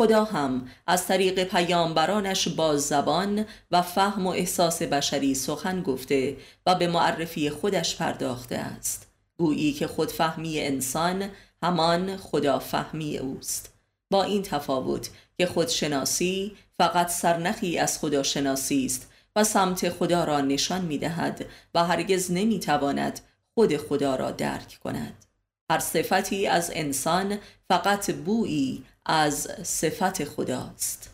خدا 0.00 0.24
هم 0.24 0.68
از 0.86 1.06
طریق 1.06 1.44
پیامبرانش 1.44 2.48
با 2.48 2.76
زبان 2.76 3.44
و 3.70 3.82
فهم 3.82 4.26
و 4.26 4.30
احساس 4.30 4.82
بشری 4.82 5.34
سخن 5.34 5.82
گفته 5.82 6.36
و 6.66 6.74
به 6.74 6.86
معرفی 6.86 7.50
خودش 7.50 7.96
پرداخته 7.96 8.56
است. 8.56 9.05
گویی 9.38 9.72
که 9.72 9.86
خودفهمی 9.86 10.60
انسان 10.60 11.30
همان 11.62 12.16
خدافهمی 12.16 13.18
اوست. 13.18 13.72
با 14.10 14.22
این 14.22 14.42
تفاوت 14.42 15.10
که 15.38 15.46
خودشناسی 15.46 16.56
فقط 16.78 17.08
سرنخی 17.08 17.78
از 17.78 17.98
خداشناسی 17.98 18.86
است 18.86 19.10
و 19.36 19.44
سمت 19.44 19.90
خدا 19.90 20.24
را 20.24 20.40
نشان 20.40 20.84
می 20.84 20.98
دهد 20.98 21.46
و 21.74 21.84
هرگز 21.84 22.30
نمی 22.30 22.60
تواند 22.60 23.20
خود 23.54 23.76
خدا 23.76 24.16
را 24.16 24.30
درک 24.30 24.78
کند. 24.84 25.24
هر 25.70 25.78
صفتی 25.78 26.46
از 26.46 26.70
انسان 26.74 27.38
فقط 27.68 28.14
بویی 28.14 28.84
از 29.06 29.48
صفت 29.62 30.24
خداست. 30.24 31.10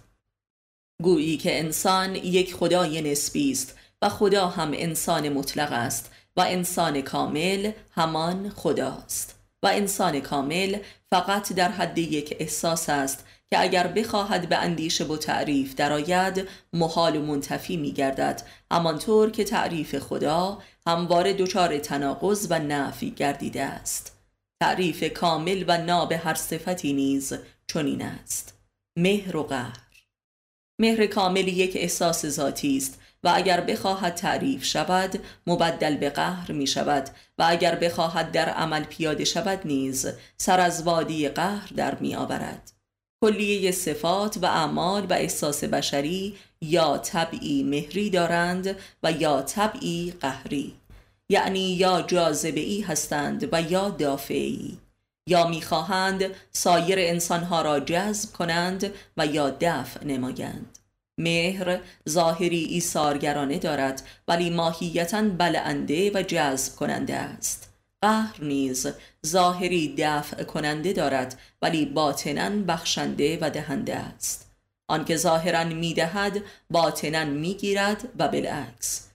گویی 1.03 1.37
که 1.37 1.59
انسان 1.59 2.15
یک 2.15 2.55
خدای 2.55 3.03
نسبی 3.03 3.53
است 3.53 3.77
و 4.03 4.09
خدا 4.09 4.49
هم 4.49 4.71
انسان 4.75 5.29
مطلق 5.29 5.73
است 5.73 6.11
و 6.37 6.41
انسان 6.41 7.01
کامل 7.01 7.73
همان 7.91 8.51
خداست. 8.51 9.39
و 9.63 9.67
انسان 9.67 10.21
کامل 10.21 10.79
فقط 11.11 11.53
در 11.53 11.69
حد 11.69 11.99
یک 11.99 12.37
احساس 12.41 12.89
است 12.89 13.25
که 13.51 13.61
اگر 13.61 13.87
بخواهد 13.87 14.49
به 14.49 14.57
اندیشه 14.57 15.05
و 15.05 15.17
تعریف 15.17 15.75
درآید 15.75 16.49
محال 16.73 17.17
و 17.17 17.23
منتفی 17.23 17.77
می 17.77 17.93
گردد 17.93 18.43
همانطور 18.73 19.31
که 19.31 19.45
تعریف 19.45 19.99
خدا 19.99 20.59
همواره 20.87 21.33
دچار 21.33 21.79
تناقض 21.79 22.47
و 22.51 22.59
نفی 22.59 23.11
گردیده 23.11 23.63
است. 23.63 24.17
تعریف 24.63 25.13
کامل 25.13 25.65
و 25.69 25.79
ناب 25.79 26.13
هر 26.13 26.35
صفتی 26.35 26.93
نیز 26.93 27.33
چنین 27.67 28.03
است. 28.03 28.59
مهر 28.99 29.37
و 29.37 29.43
قهر. 29.43 29.79
مهر 30.81 31.07
کامل 31.07 31.49
یک 31.49 31.77
احساس 31.77 32.27
ذاتی 32.27 32.77
است 32.77 33.02
و 33.25 33.33
اگر 33.35 33.61
بخواهد 33.61 34.15
تعریف 34.15 34.65
شود 34.65 35.19
مبدل 35.47 35.97
به 35.97 36.11
قهر 36.11 36.53
می 36.53 36.67
شود 36.67 37.09
و 37.39 37.47
اگر 37.49 37.75
بخواهد 37.75 38.33
در 38.33 38.49
عمل 38.49 38.85
پیاده 38.85 39.25
شود 39.25 39.61
نیز 39.65 40.07
سر 40.37 40.61
از 40.61 40.83
وادی 40.83 41.29
قهر 41.29 41.69
در 41.77 41.95
می 41.95 42.15
آورد. 42.15 42.73
کلیه 43.25 43.71
صفات 43.71 44.39
و 44.43 44.47
اعمال 44.47 45.07
و 45.11 45.13
احساس 45.13 45.65
بشری 45.65 46.35
یا 46.61 46.99
طبعی 46.99 47.63
مهری 47.63 48.11
دارند 48.11 48.77
و 49.03 49.13
یا 49.13 49.43
طبعی 49.43 50.15
قهری. 50.21 50.75
یعنی 51.29 51.73
یا 51.73 52.03
جاذبه 52.03 52.85
هستند 52.87 53.49
و 53.53 53.63
یا 53.63 53.91
دافعی. 53.91 54.79
یا 55.29 55.47
می‌خواهند 55.47 56.25
سایر 56.53 56.99
انسانها 56.99 57.63
را 57.63 57.81
جذب 57.81 58.33
کنند 58.33 58.93
و 59.17 59.27
یا 59.27 59.51
دفع 59.61 60.05
نمایند. 60.05 60.79
مهر 61.19 61.81
ظاهری 62.09 62.65
ایثارگرانه 62.65 63.59
دارد 63.59 64.03
ولی 64.29 64.51
ماهیتا 64.51 65.23
بلنده 65.23 66.11
و 66.15 66.23
جذب 66.23 66.77
کننده 66.77 67.15
است. 67.15 67.73
قهر 68.03 68.45
نیز 68.45 68.87
ظاهری 69.27 69.95
دفع 69.99 70.43
کننده 70.43 70.93
دارد 70.93 71.39
ولی 71.63 71.87
باطنا 71.87 72.51
بخشنده 72.51 73.39
و 73.41 73.51
دهنده 73.51 73.97
است. 73.97 74.51
آنکه 74.89 75.17
ظاهرا 75.17 75.65
می‌دهد 75.65 76.43
باطنا 76.71 77.25
می‌گیرد 77.25 78.09
و 78.19 78.29
بالعکس. 78.29 79.09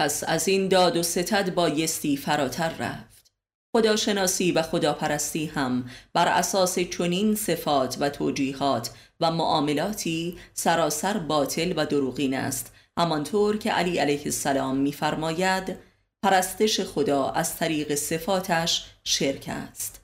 پس 0.00 0.24
از 0.26 0.48
این 0.48 0.68
داد 0.68 0.96
و 0.96 1.02
ستد 1.02 1.54
بایستی 1.54 2.16
فراتر 2.16 2.68
رفت. 2.68 3.32
خداشناسی 3.76 4.52
و 4.52 4.62
خداپرستی 4.62 5.46
هم 5.46 5.90
بر 6.12 6.28
اساس 6.28 6.78
چنین 6.78 7.34
صفات 7.34 7.96
و 8.00 8.10
توجیهات 8.10 8.90
و 9.22 9.30
معاملاتی 9.30 10.38
سراسر 10.54 11.18
باطل 11.18 11.72
و 11.76 11.86
دروغین 11.86 12.34
است. 12.34 12.72
همانطور 12.98 13.58
که 13.58 13.72
علی 13.72 13.98
علیه 13.98 14.22
السلام 14.24 14.76
میفرماید 14.76 15.76
پرستش 16.22 16.80
خدا 16.80 17.30
از 17.30 17.56
طریق 17.56 17.94
صفاتش 17.94 18.84
شرک 19.04 19.44
است. 19.48 20.00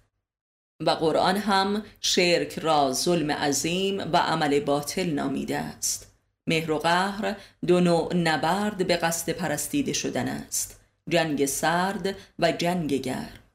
و 0.81 0.91
قرآن 0.91 1.37
هم 1.37 1.83
شرک 2.01 2.59
را 2.59 2.93
ظلم 2.93 3.31
عظیم 3.31 3.99
و 4.13 4.17
عمل 4.17 4.61
باطل 4.61 5.11
نامیده 5.11 5.59
است. 5.59 6.13
مهر 6.47 6.71
و 6.71 6.79
قهر 6.79 7.37
دو 7.67 7.81
نوع 7.81 8.15
نبرد 8.15 8.87
به 8.87 8.97
قصد 8.97 9.33
پرستیده 9.33 9.93
شدن 9.93 10.29
است. 10.29 10.81
جنگ 11.09 11.47
سرد 11.47 12.15
و 12.39 12.53
جنگ 12.53 12.95
گرم. 12.95 13.48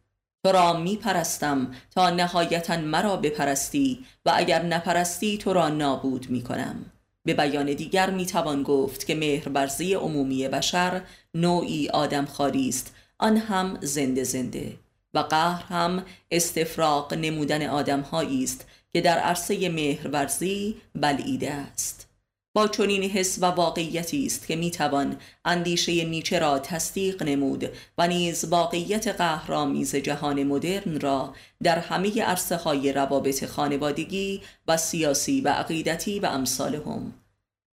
تو 0.43 0.51
را 0.51 0.73
می 0.73 0.97
پرستم 0.97 1.71
تا 1.95 2.09
نهایتا 2.09 2.77
مرا 2.77 3.17
بپرستی 3.17 4.05
و 4.25 4.31
اگر 4.35 4.62
نپرستی 4.62 5.38
تو 5.38 5.53
را 5.53 5.69
نابود 5.69 6.29
می 6.29 6.41
کنم 6.41 6.85
به 7.25 7.33
بیان 7.33 7.73
دیگر 7.73 8.09
می 8.09 8.25
توان 8.25 8.63
گفت 8.63 9.07
که 9.07 9.15
مهربرزی 9.15 9.93
عمومی 9.93 10.47
بشر 10.47 11.01
نوعی 11.33 11.89
آدم 11.89 12.27
است. 12.69 12.95
آن 13.19 13.38
هم 13.38 13.77
زنده 13.81 14.23
زنده. 14.23 14.73
و 15.13 15.19
قهر 15.19 15.63
هم 15.63 16.05
استفراق 16.31 17.13
نمودن 17.13 17.67
آدم 17.67 18.05
است 18.43 18.67
که 18.93 19.01
در 19.01 19.19
عرصه 19.19 19.69
مهرورزی 19.69 20.75
بلعیده 20.95 21.53
است. 21.53 22.12
با 22.55 22.67
چنین 22.67 23.03
حس 23.03 23.38
و 23.41 23.45
واقعیتی 23.45 24.25
است 24.25 24.48
که 24.48 24.55
می‌توان 24.55 25.17
اندیشه 25.45 26.05
نیچه 26.05 26.39
را 26.39 26.60
تصدیق 26.60 27.24
نمود 27.24 27.69
و 27.98 28.07
نیز 28.07 28.45
واقعیت 28.45 29.07
قهرآمیز 29.07 29.95
جهان 29.95 30.43
مدرن 30.43 31.00
را 31.00 31.33
در 31.63 31.79
همه 31.79 32.22
عرصه 32.22 32.55
های 32.55 32.93
روابط 32.93 33.45
خانوادگی 33.45 34.41
و 34.67 34.77
سیاسی 34.77 35.41
و 35.41 35.50
عقیدتی 35.50 36.19
و 36.19 36.25
امثالهم 36.25 37.13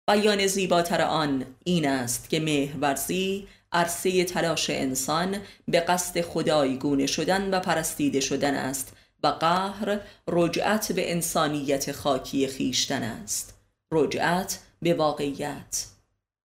بیان 0.09 0.47
زیباتر 0.47 1.03
آن 1.03 1.45
این 1.65 1.89
است 1.89 2.31
که 2.31 2.41
مهرورزی 2.41 3.47
عرصه 3.73 4.25
تلاش 4.25 4.71
انسان 4.71 5.37
به 5.69 5.81
قصد 5.81 6.21
خدایگونه 6.21 7.07
شدن 7.07 7.55
و 7.55 7.61
پرستیده 7.61 8.21
شدن 8.21 8.55
است 8.55 8.93
و 9.23 9.27
قهر 9.27 10.01
رجعت 10.29 10.93
به 10.93 11.13
انسانیت 11.13 11.93
خاکی 11.93 12.47
خیشتن 12.47 13.03
است. 13.03 13.55
رجعت 13.93 14.59
به 14.83 14.95
واقعیت. 14.95 15.87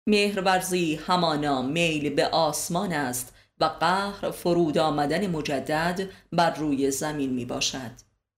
مهرورزی 0.08 0.96
همانا 0.96 1.62
میل 1.62 2.10
به 2.10 2.28
آسمان 2.28 2.94
است 2.94 3.34
و 3.60 3.66
قهر 3.66 4.32
فرود 4.32 4.78
آمدن 4.78 5.28
مجدد 5.28 6.10
بر 6.32 6.54
روی 6.56 6.92
زمین 6.92 7.30
می 7.30 7.46
باشد. 7.46 7.92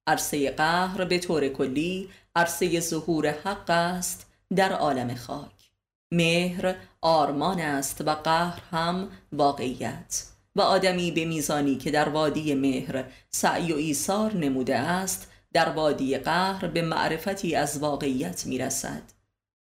عرصه 0.07 0.51
قهر 0.51 1.05
به 1.05 1.19
طور 1.19 1.47
کلی 1.47 2.09
عرصه 2.35 2.79
ظهور 2.79 3.27
حق 3.27 3.69
است 3.69 4.27
در 4.55 4.73
عالم 4.73 5.15
خاک. 5.15 5.71
مهر 6.11 6.75
آرمان 7.01 7.59
است 7.59 8.01
و 8.01 8.15
قهر 8.15 8.61
هم 8.71 9.09
واقعیت. 9.31 10.23
و 10.55 10.61
آدمی 10.61 11.11
به 11.11 11.25
میزانی 11.25 11.75
که 11.75 11.91
در 11.91 12.09
وادی 12.09 12.53
مهر 12.53 13.03
سعی 13.29 13.73
و 13.73 13.75
ایثار 13.75 14.33
نموده 14.33 14.75
است 14.77 15.31
در 15.53 15.69
وادی 15.69 16.17
قهر 16.17 16.67
به 16.67 16.81
معرفتی 16.81 17.55
از 17.55 17.79
واقعیت 17.79 18.45
می‌رسد. 18.45 19.01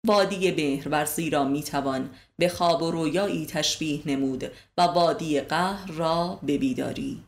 وادی 0.07 0.51
مهرورزی 0.51 1.29
را 1.29 1.43
می‌توان 1.43 2.09
به 2.37 2.49
خواب 2.49 2.81
و 2.81 2.91
رویایی 2.91 3.45
تشبیه 3.45 4.01
نمود 4.05 4.43
و 4.77 4.81
وادی 4.81 5.41
قهر 5.41 5.91
را 5.91 6.39
به 6.43 6.57
بیداری. 6.57 7.23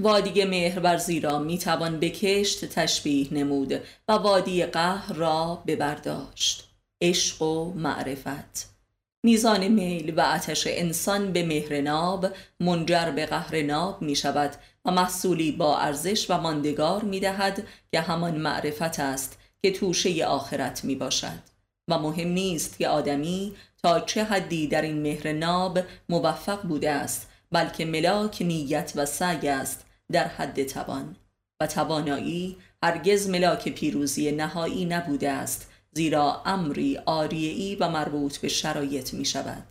وادی 0.00 0.44
مهرورزی 0.44 1.20
را 1.20 1.38
می‌توان 1.38 2.00
به 2.00 2.10
کشت 2.10 2.64
تشبیه 2.64 3.34
نمود 3.34 3.72
و 4.08 4.12
وادی 4.12 4.66
قهر 4.66 5.12
را 5.12 5.62
به 5.66 5.76
برداشت. 5.76 6.68
عشق 7.02 7.42
و 7.42 7.72
معرفت. 7.72 8.76
میزان 9.24 9.68
میل 9.68 10.14
و 10.16 10.20
آتش 10.20 10.66
انسان 10.66 11.32
به 11.32 11.42
مهر 11.46 11.80
ناب 11.80 12.26
منجر 12.60 13.10
به 13.10 13.26
قهر 13.26 13.62
ناب 13.62 14.02
می 14.02 14.16
شود 14.16 14.56
و 14.84 14.90
محصولی 14.90 15.52
با 15.52 15.78
ارزش 15.78 16.30
و 16.30 16.38
ماندگار 16.38 17.02
می 17.02 17.20
دهد 17.20 17.66
که 17.92 18.00
همان 18.00 18.36
معرفت 18.36 19.00
است 19.00 19.38
که 19.62 19.70
توشه 19.70 20.24
آخرت 20.24 20.84
می 20.84 20.94
باشد 20.94 21.55
و 21.88 21.98
مهم 21.98 22.28
نیست 22.28 22.78
که 22.78 22.88
آدمی 22.88 23.52
تا 23.82 24.00
چه 24.00 24.24
حدی 24.24 24.66
در 24.66 24.82
این 24.82 25.02
مهر 25.02 25.32
ناب 25.32 25.78
موفق 26.08 26.62
بوده 26.62 26.90
است 26.90 27.28
بلکه 27.52 27.84
ملاک 27.84 28.42
نیت 28.42 28.92
و 28.96 29.06
سعی 29.06 29.48
است 29.48 29.86
در 30.12 30.28
حد 30.28 30.64
توان. 30.64 31.16
و 31.60 31.66
توانایی 31.66 32.56
هرگز 32.82 33.28
ملاک 33.28 33.68
پیروزی 33.68 34.32
نهایی 34.32 34.84
نبوده 34.84 35.30
است 35.30 35.70
زیرا 35.92 36.42
امری 36.44 36.98
آریعی 37.06 37.76
و 37.76 37.88
مربوط 37.88 38.38
به 38.38 38.48
شرایط 38.48 39.14
می 39.14 39.24
شود 39.24 39.62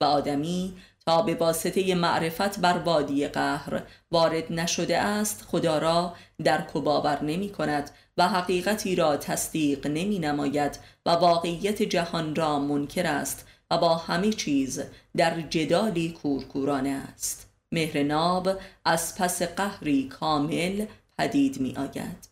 و 0.00 0.04
آدمی 0.04 0.74
تا 1.08 1.22
به 1.22 1.34
واسطه 1.34 1.94
معرفت 1.94 2.60
بر 2.60 2.78
وادی 2.78 3.28
قهر 3.28 3.82
وارد 4.10 4.52
نشده 4.52 4.98
است 4.98 5.44
خدا 5.48 5.78
را 5.78 6.14
در 6.44 6.60
باور 6.60 7.24
نمی 7.24 7.48
کند 7.48 7.90
و 8.16 8.28
حقیقتی 8.28 8.96
را 8.96 9.16
تصدیق 9.16 9.86
نمی 9.86 10.18
نماید 10.18 10.78
و 11.06 11.10
واقعیت 11.10 11.82
جهان 11.82 12.34
را 12.34 12.58
منکر 12.58 13.06
است 13.06 13.46
و 13.70 13.78
با 13.78 13.96
همه 13.96 14.32
چیز 14.32 14.82
در 15.16 15.40
جدالی 15.40 16.12
کورکورانه 16.22 17.02
است. 17.14 17.50
مهر 17.72 18.02
ناب 18.02 18.50
از 18.84 19.18
پس 19.18 19.42
قهری 19.42 20.08
کامل 20.08 20.86
پدید 21.18 21.60
می 21.60 21.76
آید. 21.76 22.28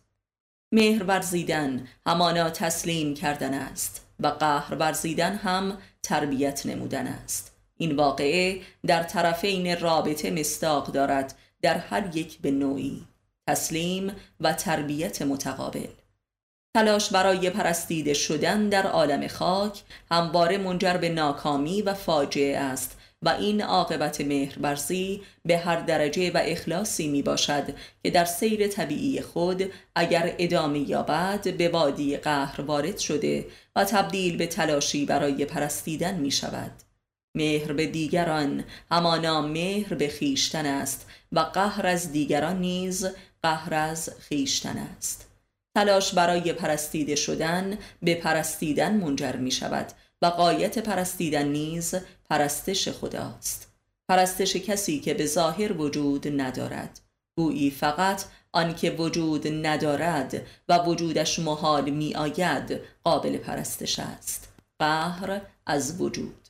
مهر 0.71 1.03
ورزیدن 1.03 1.87
همانا 2.07 2.49
تسلیم 2.49 3.13
کردن 3.13 3.53
است 3.53 4.05
و 4.19 4.27
قهر 4.27 4.75
ورزیدن 4.75 5.35
هم 5.35 5.77
تربیت 6.03 6.65
نمودن 6.65 7.07
است. 7.07 7.56
این 7.77 7.95
واقعه 7.95 8.61
در 8.85 9.03
طرفین 9.03 9.79
رابطه 9.79 10.31
مستاق 10.31 10.91
دارد 10.91 11.35
در 11.61 11.77
هر 11.77 12.17
یک 12.17 12.39
به 12.39 12.51
نوعی 12.51 13.07
تسلیم 13.47 14.11
و 14.39 14.53
تربیت 14.53 15.21
متقابل. 15.21 15.87
تلاش 16.75 17.09
برای 17.09 17.49
پرستیده 17.49 18.13
شدن 18.13 18.69
در 18.69 18.87
عالم 18.87 19.27
خاک 19.27 19.81
همواره 20.11 20.57
منجر 20.57 20.97
به 20.97 21.09
ناکامی 21.09 21.81
و 21.81 21.93
فاجعه 21.93 22.57
است 22.57 22.97
و 23.21 23.29
این 23.29 23.61
عاقبت 23.61 24.21
مهرورزی 24.21 25.21
به 25.45 25.57
هر 25.57 25.79
درجه 25.79 26.31
و 26.31 26.39
اخلاصی 26.43 27.07
می 27.07 27.21
باشد 27.21 27.63
که 28.03 28.09
در 28.09 28.25
سیر 28.25 28.67
طبیعی 28.67 29.21
خود 29.21 29.71
اگر 29.95 30.35
ادامه 30.39 30.79
یابد 30.79 31.57
به 31.57 31.69
وادی 31.69 32.17
قهر 32.17 32.61
وارد 32.61 32.97
شده 32.97 33.45
و 33.75 33.85
تبدیل 33.85 34.37
به 34.37 34.47
تلاشی 34.47 35.05
برای 35.05 35.45
پرستیدن 35.45 36.15
می 36.15 36.31
شود. 36.31 36.86
مهر 37.37 37.73
به 37.73 37.87
دیگران 37.87 38.63
همانا 38.91 39.41
مهر 39.41 39.93
به 39.93 40.07
خیشتن 40.07 40.65
است 40.65 41.05
و 41.31 41.39
قهر 41.39 41.87
از 41.87 42.11
دیگران 42.11 42.59
نیز 42.59 43.07
قهر 43.43 43.73
از 43.73 44.09
خیشتن 44.19 44.77
است. 44.77 45.27
تلاش 45.75 46.13
برای 46.13 46.53
پرستیده 46.53 47.15
شدن 47.15 47.77
به 48.01 48.15
پرستیدن 48.15 48.95
منجر 48.95 49.35
می 49.35 49.51
شود 49.51 49.87
و 50.21 50.25
قایت 50.25 50.79
پرستیدن 50.79 51.47
نیز 51.47 51.95
پرستش 52.29 52.89
خداست. 52.89 53.73
پرستش 54.09 54.55
کسی 54.55 54.99
که 54.99 55.13
به 55.13 55.25
ظاهر 55.25 55.73
وجود 55.73 56.41
ندارد. 56.41 56.99
گویی 57.37 57.71
فقط 57.71 58.23
آنکه 58.51 58.91
وجود 58.91 59.47
ندارد 59.47 60.41
و 60.69 60.77
وجودش 60.77 61.39
محال 61.39 61.89
می 61.89 62.15
آید 62.15 62.81
قابل 63.03 63.37
پرستش 63.37 63.99
است. 63.99 64.47
قهر 64.79 65.41
از 65.65 66.01
وجود. 66.01 66.46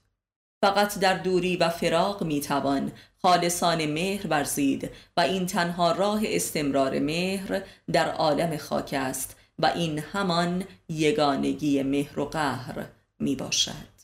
فقط 0.62 1.00
در 1.00 1.14
دوری 1.14 1.58
و 1.58 1.70
فراق 1.70 2.24
می 2.24 2.42
توان 2.42 2.92
خالصان 3.22 3.86
مهر 3.86 4.28
ورزید 4.28 4.90
و 5.18 5.22
این 5.22 5.46
تنها 5.46 5.92
راه 5.92 6.22
استمرار 6.24 7.00
مهر 7.00 7.62
در 7.92 8.12
عالم 8.12 8.58
خاک 8.58 8.94
است 8.94 9.36
و 9.60 9.66
این 9.66 10.00
همان 10.00 10.64
یگانگی 10.90 11.84
مهر 11.84 12.20
و 12.20 12.26
قهر 12.26 12.86
می 13.20 13.36
باشد 13.36 13.98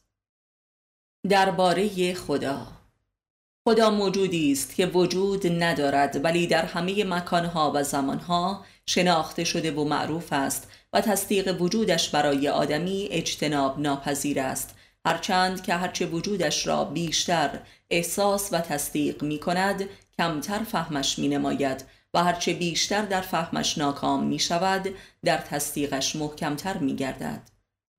درباره 1.29 2.13
خدا. 2.13 2.67
خدا 3.67 3.89
موجودی 3.89 4.51
است 4.51 4.75
که 4.75 4.85
وجود 4.85 5.63
ندارد 5.63 6.25
ولی 6.25 6.47
در 6.47 6.65
همه 6.65 7.03
مکانها 7.03 7.71
و 7.75 7.83
زمانها 7.83 8.65
شناخته 8.85 9.43
شده 9.43 9.71
و 9.71 9.83
معروف 9.83 10.33
است 10.33 10.71
و 10.93 11.01
تصدیق 11.01 11.61
وجودش 11.61 12.09
برای 12.09 12.49
آدمی 12.49 13.07
اجتناب 13.11 13.79
ناپذیر 13.79 14.39
است. 14.39 14.75
هرچند 15.05 15.63
که 15.63 15.73
هرچه 15.73 16.05
وجودش 16.05 16.67
را 16.67 16.83
بیشتر 16.83 17.59
احساس 17.89 18.49
و 18.53 18.59
تصدیق 18.59 19.23
می 19.23 19.39
کند 19.39 19.89
کمتر 20.17 20.59
فهمش 20.63 21.19
می 21.19 21.27
نماید 21.27 21.85
و 22.13 22.23
هرچه 22.23 22.53
بیشتر 22.53 23.01
در 23.01 23.21
فهمش 23.21 23.77
ناکام 23.77 24.23
می 24.23 24.39
شود 24.39 24.89
در 25.25 25.37
تصدیقش 25.37 26.15
محکمتر 26.15 26.77
می 26.77 26.95
گردد 26.95 27.41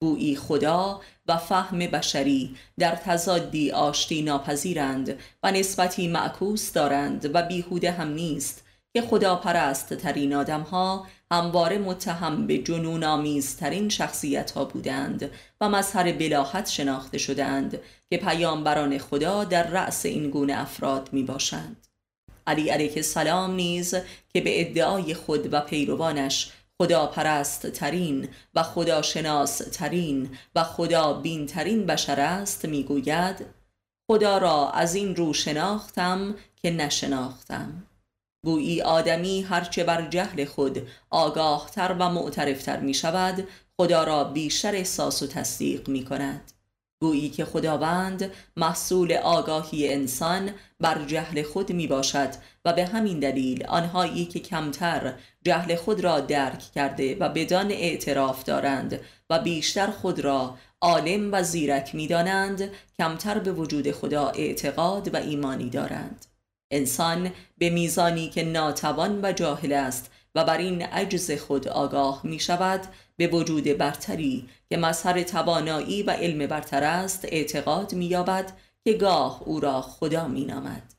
گویی 0.02 0.36
خدا 0.36 1.00
و 1.26 1.36
فهم 1.36 1.78
بشری 1.78 2.56
در 2.78 2.94
تضادی 2.94 3.70
آشتی 3.70 4.22
ناپذیرند 4.22 5.18
و 5.42 5.52
نسبتی 5.52 6.08
معکوس 6.08 6.72
دارند 6.72 7.34
و 7.34 7.42
بیهوده 7.42 7.90
هم 7.90 8.08
نیست 8.08 8.64
که 8.92 9.02
خدا 9.02 9.36
پرست 9.36 9.94
ترین 9.94 10.34
آدم 10.34 10.60
ها 10.60 11.06
همواره 11.34 11.78
متهم 11.78 12.46
به 12.46 12.58
جنون 12.58 13.04
آمیزترین 13.04 13.88
شخصیت 13.88 14.50
ها 14.50 14.64
بودند 14.64 15.30
و 15.60 15.68
مظهر 15.68 16.12
بلاحت 16.12 16.68
شناخته 16.68 17.18
شدند 17.18 17.80
که 18.10 18.16
پیامبران 18.16 18.98
خدا 18.98 19.44
در 19.44 19.66
رأس 19.66 20.06
این 20.06 20.30
گونه 20.30 20.60
افراد 20.60 21.08
می 21.12 21.22
باشند. 21.22 21.86
علی 22.46 22.68
علیه 22.68 22.92
السلام 22.96 23.54
نیز 23.54 23.94
که 24.32 24.40
به 24.40 24.60
ادعای 24.60 25.14
خود 25.14 25.52
و 25.52 25.60
پیروانش 25.60 26.52
خدا 26.82 27.06
پرست 27.06 27.66
ترین 27.66 28.28
و 28.54 28.62
خدا 28.62 29.02
شناس 29.02 29.58
ترین 29.58 30.30
و 30.54 30.64
خدا 30.64 31.12
بین 31.12 31.46
ترین 31.46 31.86
بشر 31.86 32.20
است 32.20 32.64
می‌گوید 32.64 33.46
خدا 34.10 34.38
را 34.38 34.70
از 34.70 34.94
این 34.94 35.16
رو 35.16 35.32
شناختم 35.32 36.34
که 36.56 36.70
نشناختم 36.70 37.86
گویی 38.44 38.82
آدمی 38.82 39.42
هرچه 39.42 39.84
بر 39.84 40.08
جهل 40.08 40.44
خود 40.44 40.88
آگاهتر 41.10 41.96
و 41.98 42.10
معترفتر 42.10 42.80
می 42.80 42.94
شود 42.94 43.48
خدا 43.76 44.04
را 44.04 44.24
بیشتر 44.24 44.74
احساس 44.74 45.22
و 45.22 45.26
تصدیق 45.26 45.88
می 45.88 46.04
کند 46.04 46.52
گویی 47.00 47.28
که 47.28 47.44
خداوند 47.44 48.30
محصول 48.56 49.12
آگاهی 49.12 49.92
انسان 49.92 50.50
بر 50.80 51.04
جهل 51.04 51.42
خود 51.42 51.72
می 51.72 51.86
باشد 51.86 52.28
و 52.64 52.72
به 52.72 52.86
همین 52.86 53.20
دلیل 53.20 53.66
آنهایی 53.66 54.24
که 54.24 54.40
کمتر 54.40 55.14
جهل 55.42 55.74
خود 55.74 56.00
را 56.00 56.20
درک 56.20 56.58
کرده 56.74 57.16
و 57.20 57.28
بدان 57.28 57.70
اعتراف 57.70 58.44
دارند 58.44 59.00
و 59.30 59.38
بیشتر 59.38 59.86
خود 59.86 60.20
را 60.20 60.54
عالم 60.80 61.32
و 61.32 61.42
زیرک 61.42 61.94
می 61.94 62.06
دانند 62.06 62.70
کمتر 62.98 63.38
به 63.38 63.52
وجود 63.52 63.90
خدا 63.90 64.28
اعتقاد 64.28 65.14
و 65.14 65.16
ایمانی 65.16 65.70
دارند. 65.70 66.26
انسان 66.74 67.32
به 67.58 67.70
میزانی 67.70 68.28
که 68.28 68.44
ناتوان 68.44 69.20
و 69.22 69.32
جاهل 69.32 69.72
است 69.72 70.10
و 70.34 70.44
بر 70.44 70.58
این 70.58 70.82
عجز 70.82 71.30
خود 71.30 71.68
آگاه 71.68 72.20
می 72.24 72.40
شود 72.40 72.80
به 73.16 73.26
وجود 73.26 73.64
برتری 73.64 74.48
که 74.68 74.76
مظهر 74.76 75.22
توانایی 75.22 76.02
و 76.02 76.10
علم 76.10 76.46
برتر 76.46 76.84
است 76.84 77.24
اعتقاد 77.24 77.94
می 77.94 78.06
یابد 78.06 78.52
که 78.84 78.92
گاه 78.92 79.42
او 79.44 79.60
را 79.60 79.80
خدا 79.80 80.28
می 80.28 80.44
نامد. 80.44 80.94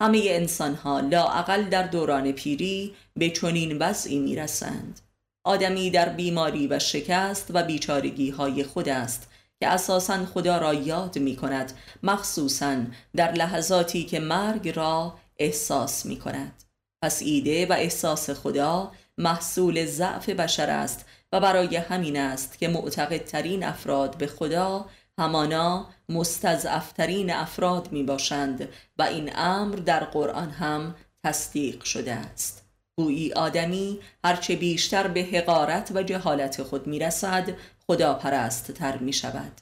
همه 0.00 0.22
انسان 0.26 0.74
ها 0.74 1.00
لاعقل 1.00 1.62
در 1.64 1.82
دوران 1.82 2.32
پیری 2.32 2.94
به 3.16 3.30
چنین 3.30 3.78
وضعی 3.78 4.18
می 4.18 4.36
رسند. 4.36 5.00
آدمی 5.44 5.90
در 5.90 6.08
بیماری 6.08 6.66
و 6.66 6.78
شکست 6.78 7.50
و 7.54 7.62
بیچارگی 7.62 8.30
های 8.30 8.64
خود 8.64 8.88
است 8.88 9.31
که 9.62 9.68
اساسا 9.68 10.26
خدا 10.26 10.58
را 10.58 10.74
یاد 10.74 11.18
می 11.18 11.36
کند 11.36 11.72
مخصوصا 12.02 12.76
در 13.16 13.32
لحظاتی 13.32 14.04
که 14.04 14.20
مرگ 14.20 14.68
را 14.68 15.14
احساس 15.38 16.06
می 16.06 16.18
کند 16.18 16.64
پس 17.02 17.22
ایده 17.22 17.66
و 17.66 17.72
احساس 17.72 18.30
خدا 18.30 18.92
محصول 19.18 19.86
ضعف 19.86 20.28
بشر 20.28 20.70
است 20.70 21.06
و 21.32 21.40
برای 21.40 21.76
همین 21.76 22.16
است 22.16 22.58
که 22.58 22.68
معتقدترین 22.68 23.64
افراد 23.64 24.18
به 24.18 24.26
خدا 24.26 24.86
همانا 25.18 25.86
مستضعفترین 26.08 27.32
افراد 27.32 27.92
می 27.92 28.02
باشند 28.02 28.68
و 28.98 29.02
این 29.02 29.30
امر 29.34 29.76
در 29.76 30.04
قرآن 30.04 30.50
هم 30.50 30.94
تصدیق 31.24 31.84
شده 31.84 32.12
است. 32.12 32.62
گویی 32.96 33.32
آدمی 33.32 34.00
هرچه 34.24 34.56
بیشتر 34.56 35.08
به 35.08 35.20
حقارت 35.20 35.92
و 35.94 36.02
جهالت 36.02 36.62
خود 36.62 36.86
می 36.86 36.98
رسد 36.98 37.54
خدا 37.92 38.14
پرست 38.14 38.72
تر 38.72 38.96
می 38.96 39.12
شود 39.12 39.52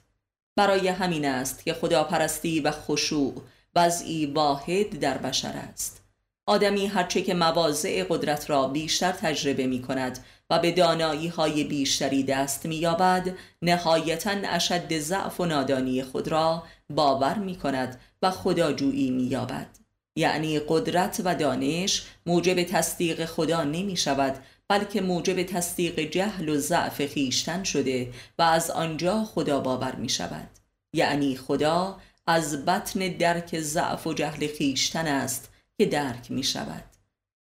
برای 0.56 0.88
همین 0.88 1.24
است 1.24 1.64
که 1.64 1.74
خدا 1.74 2.04
پرستی 2.04 2.60
و 2.60 2.70
خشوع 2.70 3.42
وضعی 3.74 4.26
واحد 4.26 4.98
در 5.00 5.18
بشر 5.18 5.52
است. 5.70 6.04
آدمی 6.46 6.86
هرچه 6.86 7.22
که 7.22 7.34
مواضع 7.34 8.04
قدرت 8.08 8.50
را 8.50 8.68
بیشتر 8.68 9.12
تجربه 9.12 9.66
می 9.66 9.82
کند 9.82 10.18
و 10.50 10.58
به 10.58 10.72
دانایی 10.72 11.28
های 11.28 11.64
بیشتری 11.64 12.22
دست 12.22 12.66
می 12.66 12.76
یابد 12.76 13.34
نهایتا 13.62 14.30
اشد 14.30 14.98
ضعف 14.98 15.40
و 15.40 15.44
نادانی 15.46 16.02
خود 16.02 16.28
را 16.28 16.62
باور 16.90 17.38
می 17.38 17.56
کند 17.56 18.00
و 18.22 18.30
خداجویی 18.30 19.10
می 19.10 19.24
یابد 19.24 19.68
یعنی 20.16 20.60
قدرت 20.68 21.20
و 21.24 21.34
دانش 21.34 22.06
موجب 22.26 22.62
تصدیق 22.62 23.24
خدا 23.24 23.64
نمی 23.64 23.96
شود 23.96 24.36
بلکه 24.70 25.00
موجب 25.00 25.42
تصدیق 25.42 26.00
جهل 26.00 26.48
و 26.48 26.58
ضعف 26.58 27.06
خیشتن 27.06 27.64
شده 27.64 28.12
و 28.38 28.42
از 28.42 28.70
آنجا 28.70 29.24
خدا 29.24 29.60
باور 29.60 29.94
می 29.94 30.08
شود 30.08 30.48
یعنی 30.94 31.36
خدا 31.36 32.00
از 32.26 32.64
بطن 32.64 33.08
درک 33.08 33.60
ضعف 33.60 34.06
و 34.06 34.14
جهل 34.14 34.46
خیشتن 34.46 35.06
است 35.06 35.52
که 35.78 35.86
درک 35.86 36.30
می 36.30 36.42
شود 36.42 36.84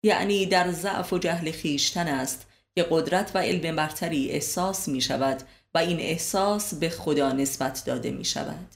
یعنی 0.03 0.45
در 0.45 0.71
ضعف 0.71 1.13
و 1.13 1.17
جهل 1.17 1.51
خیشتن 1.51 2.07
است 2.07 2.47
که 2.75 2.87
قدرت 2.89 3.31
و 3.35 3.37
علم 3.37 3.75
برتری 3.75 4.29
احساس 4.29 4.87
می 4.87 5.01
شود 5.01 5.43
و 5.73 5.77
این 5.77 5.99
احساس 5.99 6.73
به 6.73 6.89
خدا 6.89 7.31
نسبت 7.31 7.83
داده 7.85 8.11
می 8.11 8.25
شود 8.25 8.75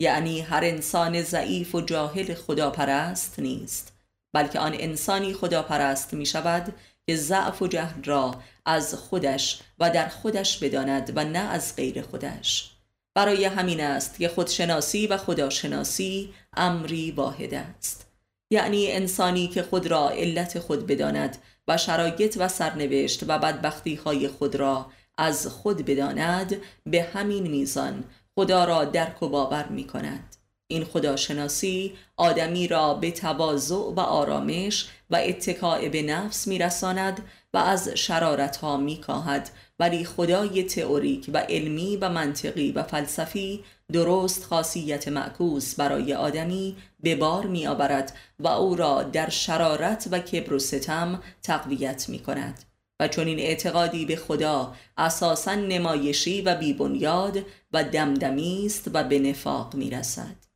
یعنی 0.00 0.40
هر 0.40 0.64
انسان 0.64 1.22
ضعیف 1.22 1.74
و 1.74 1.80
جاهل 1.80 2.34
خدا 2.34 2.70
پرست 2.70 3.38
نیست 3.38 3.92
بلکه 4.32 4.58
آن 4.58 4.74
انسانی 4.74 5.34
خدا 5.34 5.62
پرست 5.62 6.14
می 6.14 6.26
شود 6.26 6.74
که 7.10 7.16
ضعف 7.16 7.62
و 7.62 7.66
جهل 7.66 8.04
را 8.04 8.34
از 8.66 8.94
خودش 8.94 9.60
و 9.78 9.90
در 9.90 10.08
خودش 10.08 10.58
بداند 10.58 11.12
و 11.16 11.24
نه 11.24 11.38
از 11.38 11.76
غیر 11.76 12.02
خودش. 12.02 12.70
برای 13.14 13.44
همین 13.44 13.80
است 13.80 14.18
که 14.18 14.28
خودشناسی 14.28 15.06
و 15.06 15.16
خداشناسی 15.16 16.34
امری 16.56 17.10
واحد 17.10 17.54
است. 17.54 18.06
یعنی 18.50 18.92
انسانی 18.92 19.48
که 19.48 19.62
خود 19.62 19.86
را 19.86 20.10
علت 20.10 20.58
خود 20.58 20.86
بداند 20.86 21.36
و 21.68 21.76
شرایط 21.76 22.36
و 22.40 22.48
سرنوشت 22.48 23.22
و 23.28 23.38
بدبختی 23.38 23.94
های 23.94 24.28
خود 24.28 24.54
را 24.54 24.90
از 25.18 25.46
خود 25.46 25.84
بداند 25.84 26.56
به 26.86 27.02
همین 27.02 27.46
میزان 27.46 28.04
خدا 28.34 28.64
را 28.64 28.84
درک 28.84 29.22
و 29.22 29.28
باور 29.28 29.68
می 29.68 29.86
کند 29.86 30.36
این 30.70 30.84
خداشناسی 30.84 31.92
آدمی 32.16 32.68
را 32.68 32.94
به 32.94 33.10
تواضع 33.10 33.74
و 33.74 34.00
آرامش 34.00 34.88
و 35.10 35.16
اتکاع 35.16 35.88
به 35.88 36.02
نفس 36.02 36.48
میرساند 36.48 37.22
و 37.54 37.58
از 37.58 37.88
شرارت 37.88 38.56
ها 38.56 38.76
می 38.76 39.00
کاهد 39.00 39.50
ولی 39.78 40.04
خدای 40.04 40.62
تئوریک 40.62 41.30
و 41.34 41.38
علمی 41.38 41.96
و 41.96 42.08
منطقی 42.08 42.72
و 42.72 42.82
فلسفی 42.82 43.64
درست 43.92 44.44
خاصیت 44.44 45.08
معکوس 45.08 45.74
برای 45.74 46.14
آدمی 46.14 46.76
به 47.00 47.16
بار 47.16 47.46
می 47.46 47.66
آورد 47.66 48.16
و 48.40 48.48
او 48.48 48.76
را 48.76 49.02
در 49.02 49.28
شرارت 49.28 50.08
و 50.10 50.18
کبر 50.18 50.52
و 50.52 50.58
ستم 50.58 51.22
تقویت 51.42 52.08
می 52.08 52.18
کند 52.18 52.64
و 53.00 53.08
چون 53.08 53.26
این 53.26 53.38
اعتقادی 53.38 54.04
به 54.04 54.16
خدا 54.16 54.74
اساسا 54.96 55.54
نمایشی 55.54 56.42
و 56.42 56.54
بیبنیاد 56.54 57.38
و 57.72 57.84
دمدمی 57.84 58.66
است 58.66 58.90
و 58.94 59.04
به 59.04 59.18
نفاق 59.18 59.74
می 59.74 59.90
رسد. 59.90 60.49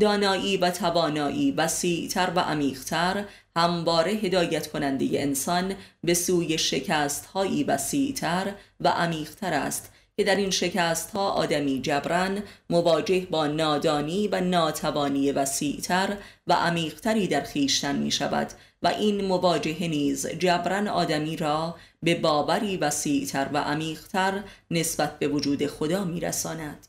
دانایی 0.00 0.56
و 0.56 0.70
توانایی 0.70 1.52
وسیعتر 1.52 2.32
و 2.36 2.40
عمیقتر 2.40 3.24
همواره 3.56 4.12
هدایت 4.12 4.66
کننده 4.66 5.08
انسان 5.12 5.74
به 6.04 6.14
سوی 6.14 6.58
شکست 6.58 7.26
هایی 7.26 7.64
وسیعتر 7.64 8.54
و 8.80 8.88
عمیقتر 8.88 9.52
است 9.52 9.92
که 10.16 10.24
در 10.24 10.36
این 10.36 10.50
شکست 10.50 11.10
ها 11.10 11.30
آدمی 11.30 11.80
جبران 11.80 12.42
مواجه 12.70 13.26
با 13.30 13.46
نادانی 13.46 14.28
و 14.28 14.40
ناتوانی 14.40 15.32
وسیعتر 15.32 16.16
و 16.46 16.52
عمیقتری 16.52 17.26
در 17.26 17.40
خیشتن 17.40 17.96
می 17.96 18.10
شود 18.10 18.48
و 18.82 18.88
این 18.88 19.24
مواجهه 19.24 19.88
نیز 19.88 20.26
جبران 20.26 20.88
آدمی 20.88 21.36
را 21.36 21.76
به 22.02 22.14
باوری 22.14 22.76
وسیعتر 22.76 23.48
و 23.52 23.58
عمیقتر 23.58 24.42
نسبت 24.70 25.18
به 25.18 25.28
وجود 25.28 25.66
خدا 25.66 26.04
می 26.04 26.20
رساند. 26.20 26.86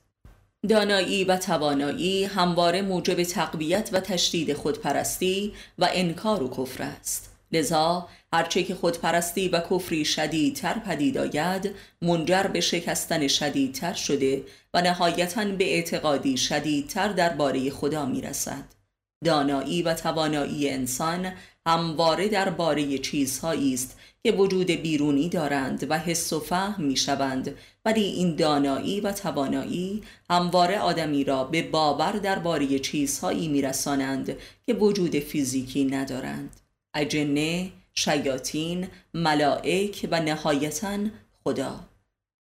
دانایی 0.69 1.23
و 1.23 1.37
توانایی 1.37 2.25
همواره 2.25 2.81
موجب 2.81 3.23
تقویت 3.23 3.89
و 3.93 3.99
تشدید 3.99 4.53
خودپرستی 4.53 5.53
و 5.79 5.89
انکار 5.93 6.43
و 6.43 6.49
کفر 6.49 6.83
است 6.83 7.31
لذا 7.51 8.07
هرچه 8.33 8.63
که 8.63 8.75
خودپرستی 8.75 9.49
و 9.49 9.59
کفری 9.59 10.05
شدیدتر 10.05 10.79
پدید 10.79 11.17
آید 11.17 11.75
منجر 12.01 12.43
به 12.43 12.59
شکستن 12.59 13.27
شدیدتر 13.27 13.93
شده 13.93 14.43
و 14.73 14.81
نهایتا 14.81 15.45
به 15.45 15.73
اعتقادی 15.73 16.37
شدیدتر 16.37 17.07
درباره 17.07 17.69
خدا 17.69 18.05
می 18.05 18.21
رسد. 18.21 18.63
دانایی 19.25 19.83
و 19.83 19.93
توانایی 19.93 20.69
انسان 20.69 21.33
همواره 21.67 22.27
درباره 22.27 22.97
چیزهایی 22.97 23.73
است 23.73 23.97
که 24.23 24.31
وجود 24.31 24.71
بیرونی 24.71 25.29
دارند 25.29 25.87
و 25.89 25.99
حس 25.99 26.33
و 26.33 26.39
فهم 26.39 26.83
می 26.83 26.97
شوند 26.97 27.55
ولی 27.85 28.03
این 28.03 28.35
دانایی 28.35 29.01
و 29.01 29.11
توانایی 29.11 30.03
همواره 30.29 30.79
آدمی 30.79 31.23
را 31.23 31.43
به 31.43 31.61
باور 31.61 32.11
درباره 32.11 32.79
چیزهایی 32.79 33.47
میرسانند 33.47 34.37
که 34.65 34.73
وجود 34.73 35.19
فیزیکی 35.19 35.85
ندارند. 35.85 36.49
اجنه، 36.93 37.71
شیاطین، 37.93 38.87
ملائک 39.13 40.07
و 40.11 40.19
نهایتا 40.19 40.97
خدا. 41.43 41.79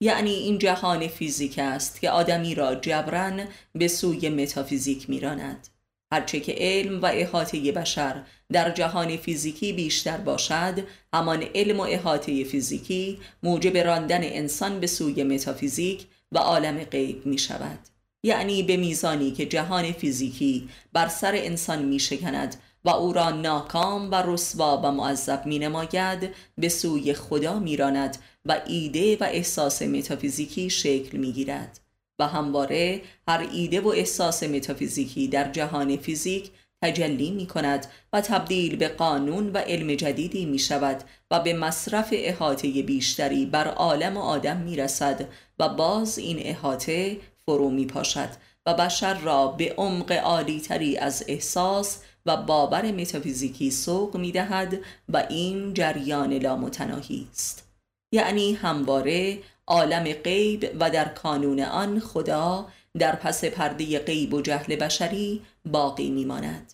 یعنی 0.01 0.31
این 0.31 0.59
جهان 0.59 1.09
فیزیک 1.09 1.59
است 1.59 2.01
که 2.01 2.11
آدمی 2.11 2.55
را 2.55 2.75
جبران 2.75 3.45
به 3.75 3.89
سوی 3.89 4.29
متافیزیک 4.29 5.11
میراند. 5.11 5.69
هرچه 6.13 6.41
که 6.41 6.55
علم 6.59 7.03
و 7.03 7.07
احاطه 7.07 7.73
بشر 7.73 8.23
در 8.53 8.71
جهان 8.71 9.17
فیزیکی 9.17 9.73
بیشتر 9.73 10.17
باشد 10.17 10.79
همان 11.13 11.45
علم 11.55 11.81
و 11.81 11.83
احاطه 11.83 12.45
فیزیکی 12.45 13.19
موجب 13.43 13.77
راندن 13.77 14.21
انسان 14.23 14.81
به 14.81 14.87
سوی 14.87 15.25
متافیزیک 15.25 16.07
و 16.33 16.39
عالم 16.39 16.79
غیب 16.79 17.27
می 17.27 17.39
شود. 17.39 17.79
یعنی 18.23 18.63
به 18.63 18.77
میزانی 18.77 19.31
که 19.31 19.47
جهان 19.47 19.93
فیزیکی 19.93 20.69
بر 20.93 21.09
سر 21.09 21.33
انسان 21.35 21.83
می 21.83 21.99
شکند 21.99 22.57
و 22.85 22.91
او 22.91 23.13
را 23.13 23.31
ناکام 23.31 24.11
و 24.11 24.15
رسوا 24.27 24.81
و 24.85 24.93
معذب 24.93 25.47
می 25.47 25.59
نماید 25.59 26.31
به 26.59 26.69
سوی 26.69 27.15
خدا 27.15 27.59
میراند 27.59 28.17
و 28.47 28.61
ایده 28.67 29.17
و 29.17 29.25
احساس 29.25 29.83
متافیزیکی 29.83 30.71
شکل 30.71 31.19
می 31.19 31.33
گیرد. 31.33 31.82
و 32.19 32.27
همواره 32.27 33.03
هر 33.29 33.49
ایده 33.53 33.81
و 33.81 33.89
احساس 33.89 34.43
متافیزیکی 34.43 35.29
در 35.29 35.51
جهان 35.51 35.97
فیزیک 35.97 36.51
تجلی 36.83 37.31
می 37.31 37.47
کند 37.47 37.87
و 38.13 38.21
تبدیل 38.21 38.77
به 38.77 38.89
قانون 38.89 39.53
و 39.53 39.59
علم 39.59 39.95
جدیدی 39.95 40.47
می 40.47 40.59
شود 40.59 41.05
و 41.31 41.41
به 41.41 41.53
مصرف 41.53 42.09
احاطه 42.13 42.83
بیشتری 42.83 43.47
بر 43.47 43.69
عالم 43.69 44.17
و 44.17 44.21
آدم 44.21 44.57
می 44.57 44.77
رسد 44.77 45.29
و 45.59 45.69
باز 45.69 46.19
این 46.19 46.39
احاطه 46.41 47.17
فرو 47.47 47.71
می 47.71 47.87
پاشد 47.87 48.29
و 48.67 48.75
بشر 48.75 49.15
را 49.15 49.47
به 49.47 49.75
عمق 49.77 50.13
عالی 50.13 50.61
تری 50.61 50.97
از 50.97 51.25
احساس 51.29 51.99
و 52.27 52.37
باور 52.37 52.93
متافیزیکی 52.93 53.71
سوق 53.71 54.17
می 54.17 54.33
دهد 54.33 54.79
و 55.09 55.27
این 55.31 55.75
جریان 55.75 56.33
لامتناهی 56.33 57.27
است. 57.33 57.69
یعنی 58.15 58.53
همواره 58.55 59.39
عالم 59.67 60.13
غیب 60.13 60.77
و 60.81 60.91
در 60.91 61.09
کانون 61.09 61.61
آن 61.61 62.01
خدا 62.01 62.67
در 62.99 63.17
پس 63.17 63.45
پرده 63.45 63.99
غیب 63.99 64.35
و 64.35 64.43
جهل 64.43 64.77
بشری 64.77 65.43
باقی 65.65 66.11
میماند. 66.11 66.73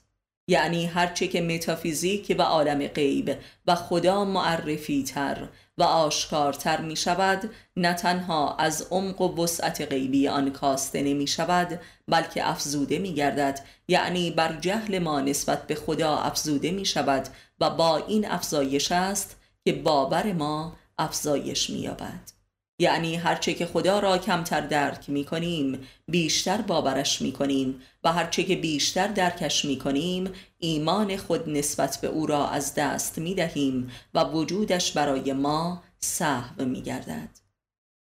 یعنی 0.48 0.87
هرچه 0.87 1.29
که 1.29 1.40
متافیزیک 1.40 2.37
و 2.38 2.42
عالم 2.42 2.87
غیب 2.87 3.37
و 3.66 3.74
خدا 3.74 4.24
معرفی 4.24 5.03
تر 5.03 5.48
و 5.79 5.83
آشکارتر 5.83 6.81
می 6.81 6.96
شود 6.96 7.51
نه 7.77 7.94
تنها 7.94 8.57
از 8.57 8.87
عمق 8.90 9.20
و 9.20 9.42
وسعت 9.42 9.83
غیبی 9.83 10.29
آن 10.29 10.51
کاسته 10.51 11.03
نمی 11.03 11.27
شود 11.27 11.81
بلکه 12.09 12.48
افزوده 12.48 12.98
می 12.98 13.14
گردد 13.14 13.61
یعنی 13.88 14.31
بر 14.31 14.53
جهل 14.61 14.98
ما 14.98 15.20
نسبت 15.20 15.66
به 15.66 15.74
خدا 15.74 16.16
افزوده 16.16 16.70
می 16.70 16.85
شود 16.85 17.29
و 17.61 17.70
با 17.70 17.96
این 17.96 18.31
افزایش 18.31 18.92
است 18.92 19.37
که 19.64 19.72
باور 19.72 20.33
ما 20.33 20.77
افزایش 20.98 21.70
می 21.70 21.79
یابد 21.79 22.38
یعنی 22.79 23.17
هرچه 23.17 23.55
که 23.55 23.67
خدا 23.67 23.99
را 23.99 24.19
کمتر 24.19 24.61
درک 24.61 25.11
می 25.11 25.25
کنیم 25.25 25.81
بیشتر 26.09 26.61
باورش 26.61 27.23
می 27.23 27.33
کنیم 27.33 27.81
و 28.05 28.12
هرچه 28.12 28.45
که 28.45 28.57
بیشتر 28.57 29.07
درکش 29.07 29.64
می 29.64 29.79
کنیم 29.79 30.33
ایمان 30.59 31.17
خود 31.17 31.49
نسبت 31.49 31.99
به 32.03 32.09
او 32.09 32.27
را 32.27 32.49
از 32.49 32.75
دست 32.75 33.19
می 33.19 33.35
دهیم 33.35 33.91
و 34.14 34.25
وجودش 34.25 34.93
برای 34.93 35.33
ما 35.33 35.83
صحو 36.01 36.64
می 36.64 36.83
گردد 36.83 37.29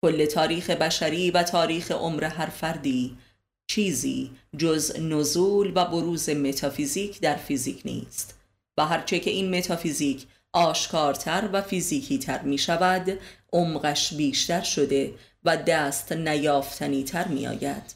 کل 0.02 0.26
تاریخ 0.26 0.70
بشری 0.70 1.30
و 1.30 1.42
تاریخ 1.42 1.90
عمر 1.90 2.24
هر 2.24 2.46
فردی 2.46 3.16
چیزی 3.70 4.30
جز 4.56 5.00
نزول 5.00 5.72
و 5.74 5.84
بروز 5.84 6.30
متافیزیک 6.30 7.20
در 7.20 7.36
فیزیک 7.36 7.80
نیست 7.84 8.38
و 8.78 8.86
هرچه 8.86 9.18
که 9.18 9.30
این 9.30 9.58
متافیزیک 9.58 10.26
آشکارتر 10.52 11.48
و 11.52 11.62
فیزیکی 11.62 12.18
تر 12.18 12.42
می 12.42 12.58
شود 12.58 13.18
عمقش 13.52 14.14
بیشتر 14.14 14.62
شده 14.62 15.14
و 15.44 15.56
دست 15.56 16.12
نیافتنی 16.12 17.04
تر 17.04 17.28
می 17.28 17.46
آید 17.46 17.94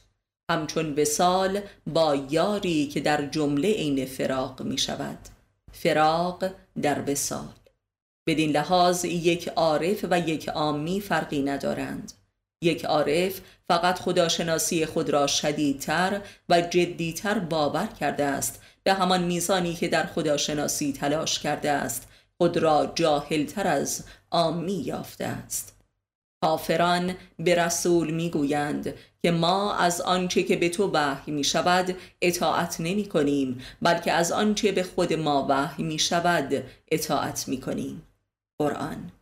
همچون 0.51 0.95
وسال 0.95 1.61
با 1.87 2.15
یاری 2.31 2.87
که 2.87 3.01
در 3.01 3.27
جمله 3.27 3.73
عین 3.73 4.07
فراق 4.07 4.62
می 4.62 4.79
شود 4.79 5.19
فراق 5.73 6.45
در 6.83 7.11
وسال 7.11 7.49
بدین 8.27 8.51
لحاظ 8.51 9.05
یک 9.05 9.49
عارف 9.49 10.05
و 10.11 10.19
یک 10.19 10.49
عامی 10.49 11.01
فرقی 11.01 11.43
ندارند. 11.43 12.12
یک 12.62 12.85
عارف 12.85 13.41
فقط 13.69 13.99
خداشناسی 13.99 14.87
خود 14.87 15.11
را 15.11 15.27
شدیدتر 15.27 16.21
و 16.49 16.61
جدیتر 16.61 17.38
باور 17.38 17.87
کرده 18.01 18.25
است. 18.25 18.62
به 18.83 18.95
همان 18.95 19.23
میزانی 19.23 19.75
که 19.75 19.88
در 19.88 20.07
خداشناسی 20.07 20.93
تلاش 20.93 21.38
کرده 21.38 21.71
است. 21.71 22.09
خود 22.43 22.57
را 22.57 22.93
جاهلتر 22.95 23.67
از 23.67 24.05
آمی 24.31 24.73
یافته 24.73 25.25
است. 25.25 25.81
کافران 26.45 27.15
به 27.39 27.55
رسول 27.55 28.11
می‌گویند 28.11 28.95
که 29.23 29.31
ما 29.31 29.75
از 29.75 30.01
آنچه 30.01 30.43
که 30.43 30.57
به 30.57 30.69
تو 30.69 30.91
وحی 30.93 31.33
می 31.33 31.45
شود 31.45 31.97
اطاعت 32.23 32.81
نمی 32.81 33.05
کنیم 33.09 33.61
بلکه 33.83 34.13
از 34.13 34.33
آنچه 34.33 34.73
به 34.73 34.83
خود 34.83 35.13
ما 35.13 35.47
وحی 35.49 35.83
می 35.83 35.99
شود 35.99 36.65
اطاعت 36.93 37.49
می 37.49 37.61
کنیم 37.61 38.03
قرآن 38.59 39.13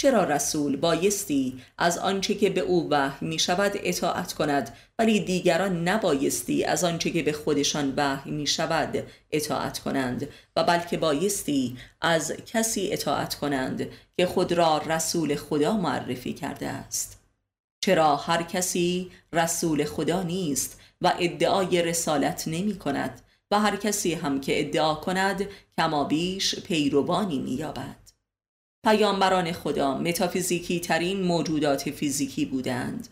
چرا 0.00 0.24
رسول 0.24 0.76
بایستی 0.76 1.62
از 1.78 1.98
آنچه 1.98 2.34
که 2.34 2.50
به 2.50 2.60
او 2.60 2.88
وحی 2.90 3.26
می 3.26 3.38
شود 3.38 3.72
اطاعت 3.74 4.32
کند 4.32 4.76
ولی 4.98 5.20
دیگران 5.20 5.88
نبایستی 5.88 6.64
از 6.64 6.84
آنچه 6.84 7.10
که 7.10 7.22
به 7.22 7.32
خودشان 7.32 7.94
وحی 7.96 8.30
می 8.30 8.46
شود 8.46 9.06
اطاعت 9.30 9.78
کنند؟ 9.78 10.28
و 10.56 10.64
بلکه 10.64 10.96
بایستی 10.96 11.76
از 12.00 12.32
کسی 12.46 12.92
اطاعت 12.92 13.34
کنند 13.34 13.86
که 14.16 14.26
خود 14.26 14.52
را 14.52 14.78
رسول 14.78 15.34
خدا 15.34 15.76
معرفی 15.76 16.32
کرده 16.32 16.68
است. 16.68 17.18
چرا 17.80 18.16
هر 18.16 18.42
کسی 18.42 19.10
رسول 19.32 19.84
خدا 19.84 20.22
نیست 20.22 20.80
و 21.00 21.12
ادعای 21.18 21.82
رسالت 21.82 22.48
نمی 22.48 22.78
کند 22.78 23.20
و 23.50 23.60
هر 23.60 23.76
کسی 23.76 24.14
هم 24.14 24.40
که 24.40 24.60
ادعا 24.60 24.94
کند 24.94 25.48
کما 25.78 26.04
بیش 26.04 26.60
پیروانی 26.60 27.38
می 27.38 27.50
یابد 27.50 28.07
پیامبران 28.84 29.52
خدا 29.52 29.98
متافیزیکی 29.98 30.80
ترین 30.80 31.22
موجودات 31.22 31.90
فیزیکی 31.90 32.44
بودند. 32.44 33.08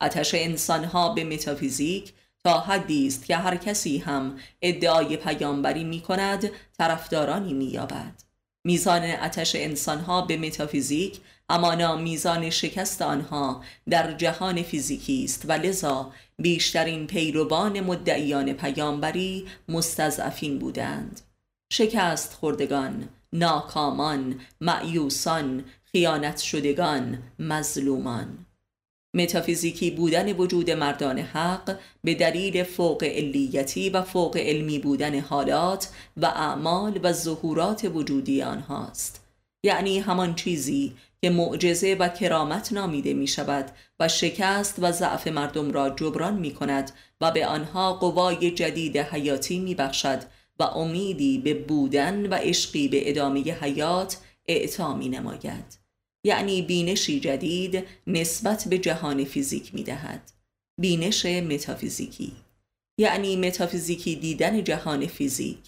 آتش 0.00 0.34
انسانها 0.34 1.08
به 1.08 1.24
متافیزیک 1.24 2.12
تا 2.44 2.60
حدی 2.60 3.06
است 3.06 3.24
که 3.24 3.36
هر 3.36 3.56
کسی 3.56 3.98
هم 3.98 4.38
ادعای 4.62 5.16
پیامبری 5.16 5.84
می 5.84 6.00
کند 6.00 6.50
طرفدارانی 6.78 7.52
می 7.52 7.64
یابد 7.64 8.22
میزان 8.66 9.10
آتش 9.10 9.54
انسانها 9.54 10.22
به 10.22 10.36
متافیزیک 10.36 11.20
همانا 11.50 11.96
میزان 11.96 12.50
شکست 12.50 13.02
آنها 13.02 13.64
در 13.90 14.12
جهان 14.12 14.62
فیزیکی 14.62 15.24
است 15.24 15.42
و 15.48 15.52
لذا 15.52 16.12
بیشترین 16.38 17.06
پیروان 17.06 17.80
مدعیان 17.80 18.52
پیامبری 18.52 19.46
مستضعفین 19.68 20.58
بودند. 20.58 21.20
شکست 21.72 22.32
خوردگان 22.32 23.08
ناکامان 23.34 24.40
معیوسان 24.60 25.64
خیانت 25.84 26.40
شدگان 26.40 27.22
مظلومان. 27.38 28.46
متافیزیکی 29.14 29.90
بودن 29.90 30.32
وجود 30.32 30.70
مردان 30.70 31.18
حق 31.18 31.78
به 32.04 32.14
دلیل 32.14 32.62
فوق 32.62 33.04
علیتی 33.04 33.90
و 33.90 34.02
فوق 34.02 34.36
علمی 34.36 34.78
بودن 34.78 35.20
حالات 35.20 35.88
و 36.16 36.26
اعمال 36.26 37.00
و 37.02 37.12
ظهورات 37.12 37.90
وجودی 37.94 38.42
آنهاست. 38.42 39.24
یعنی 39.64 39.98
همان 39.98 40.34
چیزی 40.34 40.96
که 41.22 41.30
معجزه 41.30 41.94
و 41.94 42.08
کرامت 42.08 42.72
نامیده 42.72 43.14
می 43.14 43.26
شود 43.26 43.70
و 44.00 44.08
شکست 44.08 44.76
و 44.78 44.92
ضعف 44.92 45.26
مردم 45.26 45.72
را 45.72 45.90
جبران 45.90 46.34
می 46.34 46.54
کند 46.54 46.90
و 47.20 47.30
به 47.30 47.46
آنها 47.46 47.94
قوای 47.94 48.50
جدید 48.50 48.96
حیاتی 48.96 49.58
می 49.58 49.74
بخشد 49.74 50.22
و 50.58 50.62
امیدی 50.62 51.38
به 51.38 51.54
بودن 51.54 52.26
و 52.26 52.34
عشقی 52.34 52.88
به 52.88 53.10
ادامه 53.10 53.40
حیات 53.40 54.18
اعطا 54.48 54.96
می 54.96 55.08
نماید 55.08 55.78
یعنی 56.24 56.62
بینشی 56.62 57.20
جدید 57.20 57.84
نسبت 58.06 58.68
به 58.68 58.78
جهان 58.78 59.24
فیزیک 59.24 59.74
می 59.74 59.82
دهد 59.82 60.32
بینش 60.80 61.26
متافیزیکی. 61.26 62.32
یعنی 62.98 63.36
متافیزیکی 63.36 64.16
دیدن 64.16 64.64
جهان 64.64 65.06
فیزیک. 65.06 65.58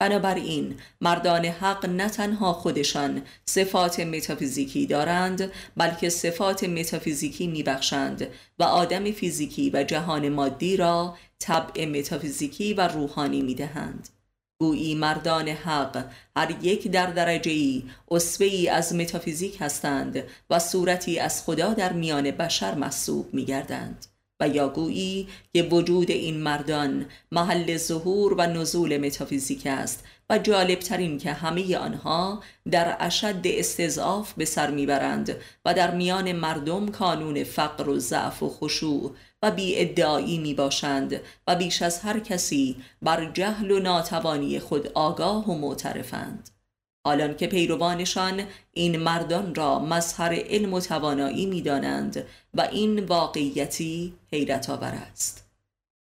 بنابراین 0.00 0.74
مردان 1.00 1.44
حق 1.44 1.86
نه 1.86 2.08
تنها 2.08 2.52
خودشان 2.52 3.22
صفات 3.44 4.00
متافیزیکی 4.00 4.86
دارند 4.86 5.52
بلکه 5.76 6.08
صفات 6.08 6.64
متافیزیکی 6.64 7.46
میبخشند 7.46 8.26
و 8.58 8.62
آدم 8.62 9.10
فیزیکی 9.10 9.70
و 9.70 9.84
جهان 9.84 10.28
مادی 10.28 10.76
را 10.76 11.16
طبع 11.38 11.84
متافیزیکی 11.84 12.74
و 12.74 12.88
روحانی 12.88 13.42
می‌دهند. 13.42 14.08
گویی 14.58 14.94
مردان 14.94 15.48
حق 15.48 16.04
هر 16.36 16.56
یک 16.62 16.88
در 16.88 17.06
درجه 17.06 17.50
ای 17.50 17.82
ای 18.40 18.68
از 18.68 18.94
متافیزیک 18.94 19.56
هستند 19.60 20.22
و 20.50 20.58
صورتی 20.58 21.18
از 21.18 21.42
خدا 21.42 21.74
در 21.74 21.92
میان 21.92 22.30
بشر 22.30 22.74
محسوب 22.74 23.34
می 23.34 23.44
گردند 23.44 24.06
و 24.40 24.48
یا 24.48 24.68
گویی 24.68 25.28
که 25.52 25.62
وجود 25.62 26.10
این 26.10 26.36
مردان 26.36 27.06
محل 27.32 27.76
ظهور 27.76 28.34
و 28.34 28.42
نزول 28.42 28.98
متافیزیک 28.98 29.66
است 29.66 30.04
و 30.30 30.38
جالبترین 30.38 31.18
که 31.18 31.32
همه 31.32 31.76
آنها 31.76 32.42
در 32.70 32.96
اشد 33.00 33.42
استضعاف 33.44 34.32
به 34.32 34.44
سر 34.44 34.70
می‌برند 34.70 35.36
و 35.64 35.74
در 35.74 35.94
میان 35.94 36.32
مردم 36.32 36.88
کانون 36.88 37.44
فقر 37.44 37.88
و 37.88 37.98
ضعف 37.98 38.42
و 38.42 38.48
خشوع 38.48 39.14
و 39.42 39.50
بی 39.50 39.78
ادعایی 39.78 40.38
می 40.38 40.54
باشند 40.54 41.20
و 41.46 41.56
بیش 41.56 41.82
از 41.82 42.00
هر 42.00 42.20
کسی 42.20 42.76
بر 43.02 43.30
جهل 43.32 43.70
و 43.70 43.80
ناتوانی 43.80 44.58
خود 44.58 44.86
آگاه 44.94 45.50
و 45.50 45.58
معترفند. 45.58 46.50
حالان 47.06 47.36
که 47.36 47.46
پیروانشان 47.46 48.42
این 48.72 48.96
مردان 48.96 49.54
را 49.54 49.78
مظهر 49.78 50.34
علم 50.34 50.74
و 50.74 50.80
توانایی 50.80 51.46
می 51.46 51.62
دانند 51.62 52.26
و 52.54 52.60
این 52.60 53.04
واقعیتی 53.04 54.14
حیرت 54.32 54.70
آور 54.70 54.94
است. 55.10 55.46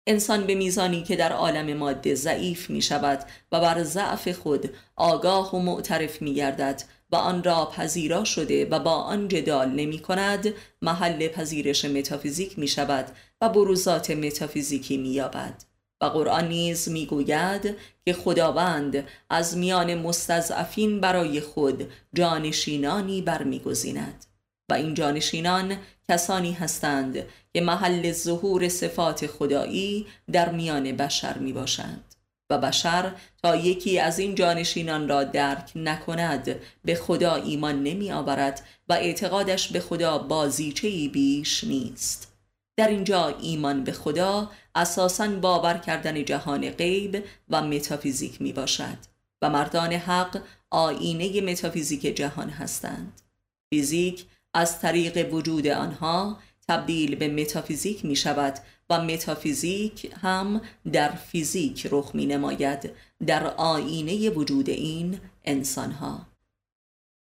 انسان 0.08 0.48
به 0.48 0.56
میزانی 0.56 1.04
که 1.04 1.16
در 1.16 1.34
عالم 1.34 1.78
ماده 1.78 2.16
ضعیف 2.16 2.70
می 2.70 2.82
شود 2.82 3.20
و 3.52 3.60
بر 3.60 3.84
ضعف 3.84 4.28
خود 4.28 4.70
آگاه 4.96 5.56
و 5.56 5.60
معترف 5.60 6.22
می 6.22 6.34
گردد 6.34 6.84
و 7.12 7.16
آن 7.16 7.44
را 7.44 7.66
پذیرا 7.66 8.24
شده 8.24 8.66
و 8.66 8.80
با 8.80 8.92
آن 8.92 9.28
جدال 9.28 9.70
نمی 9.70 10.00
کند 10.00 10.54
محل 10.82 11.28
پذیرش 11.28 11.86
متافیزیک 11.86 12.60
می 12.60 12.68
شود 12.68 13.06
و 13.42 13.50
بروزات 13.50 14.12
متافیزیکی 14.12 14.98
می 14.98 15.10
یابد. 15.10 15.64
و 16.02 16.06
قرآن 16.06 16.48
نیز 16.48 16.90
می 16.90 17.06
گوید 17.06 17.76
که 18.06 18.14
خداوند 18.14 19.08
از 19.30 19.58
میان 19.58 19.96
مستضعفین 19.96 21.02
برای 21.02 21.42
خود 21.42 21.92
جانشینانی 22.14 23.22
برمیگزیند. 23.22 24.26
و 24.70 24.74
این 24.74 24.94
جانشینان 24.94 25.78
کسانی 26.10 26.52
هستند 26.52 27.26
که 27.54 27.62
محل 27.62 28.12
ظهور 28.12 28.70
صفات 28.70 29.28
خدایی 29.28 30.08
در 30.32 30.52
میان 30.52 30.92
بشر 30.92 31.38
می 31.38 31.54
باشند. 31.54 32.07
و 32.50 32.58
بشر 32.58 33.12
تا 33.44 33.56
یکی 33.56 34.00
از 34.00 34.20
این 34.20 34.36
جانشینان 34.36 35.08
را 35.08 35.24
درک 35.24 35.72
نکند 35.76 36.56
به 36.86 36.96
خدا 36.96 37.36
ایمان 37.36 37.84
نمی 37.84 38.12
آورد 38.12 38.66
و 38.90 38.94
اعتقادش 38.94 39.68
به 39.68 39.80
خدا 39.80 40.18
بازیچه 40.18 41.10
بیش 41.10 41.64
نیست. 41.64 42.34
در 42.78 42.88
اینجا 42.88 43.28
ایمان 43.28 43.84
به 43.84 43.92
خدا 43.92 44.52
اساساً 44.76 45.28
باور 45.28 45.78
کردن 45.78 46.26
جهان 46.26 46.70
غیب 46.70 47.24
و 47.50 47.62
متافیزیک 47.62 48.42
می 48.42 48.54
باشد 48.54 48.98
و 49.42 49.50
مردان 49.50 49.94
حق 49.94 50.42
آینه 50.70 51.42
متافیزیک 51.42 52.02
جهان 52.02 52.50
هستند. 52.50 53.22
فیزیک 53.70 54.26
از 54.54 54.80
طریق 54.80 55.34
وجود 55.34 55.68
آنها 55.68 56.38
تبدیل 56.70 57.16
به 57.16 57.28
متافیزیک 57.28 58.06
می 58.06 58.16
شود 58.16 58.60
و 58.90 59.02
متافیزیک 59.02 60.12
هم 60.22 60.62
در 60.94 61.10
فیزیک 61.10 61.88
رخ 61.92 62.16
می 62.16 62.26
نماید 62.26 62.92
در 63.28 63.48
آینه 63.48 64.30
وجود 64.30 64.70
این 64.70 65.20
انسان 65.46 65.92
ها 65.92 66.28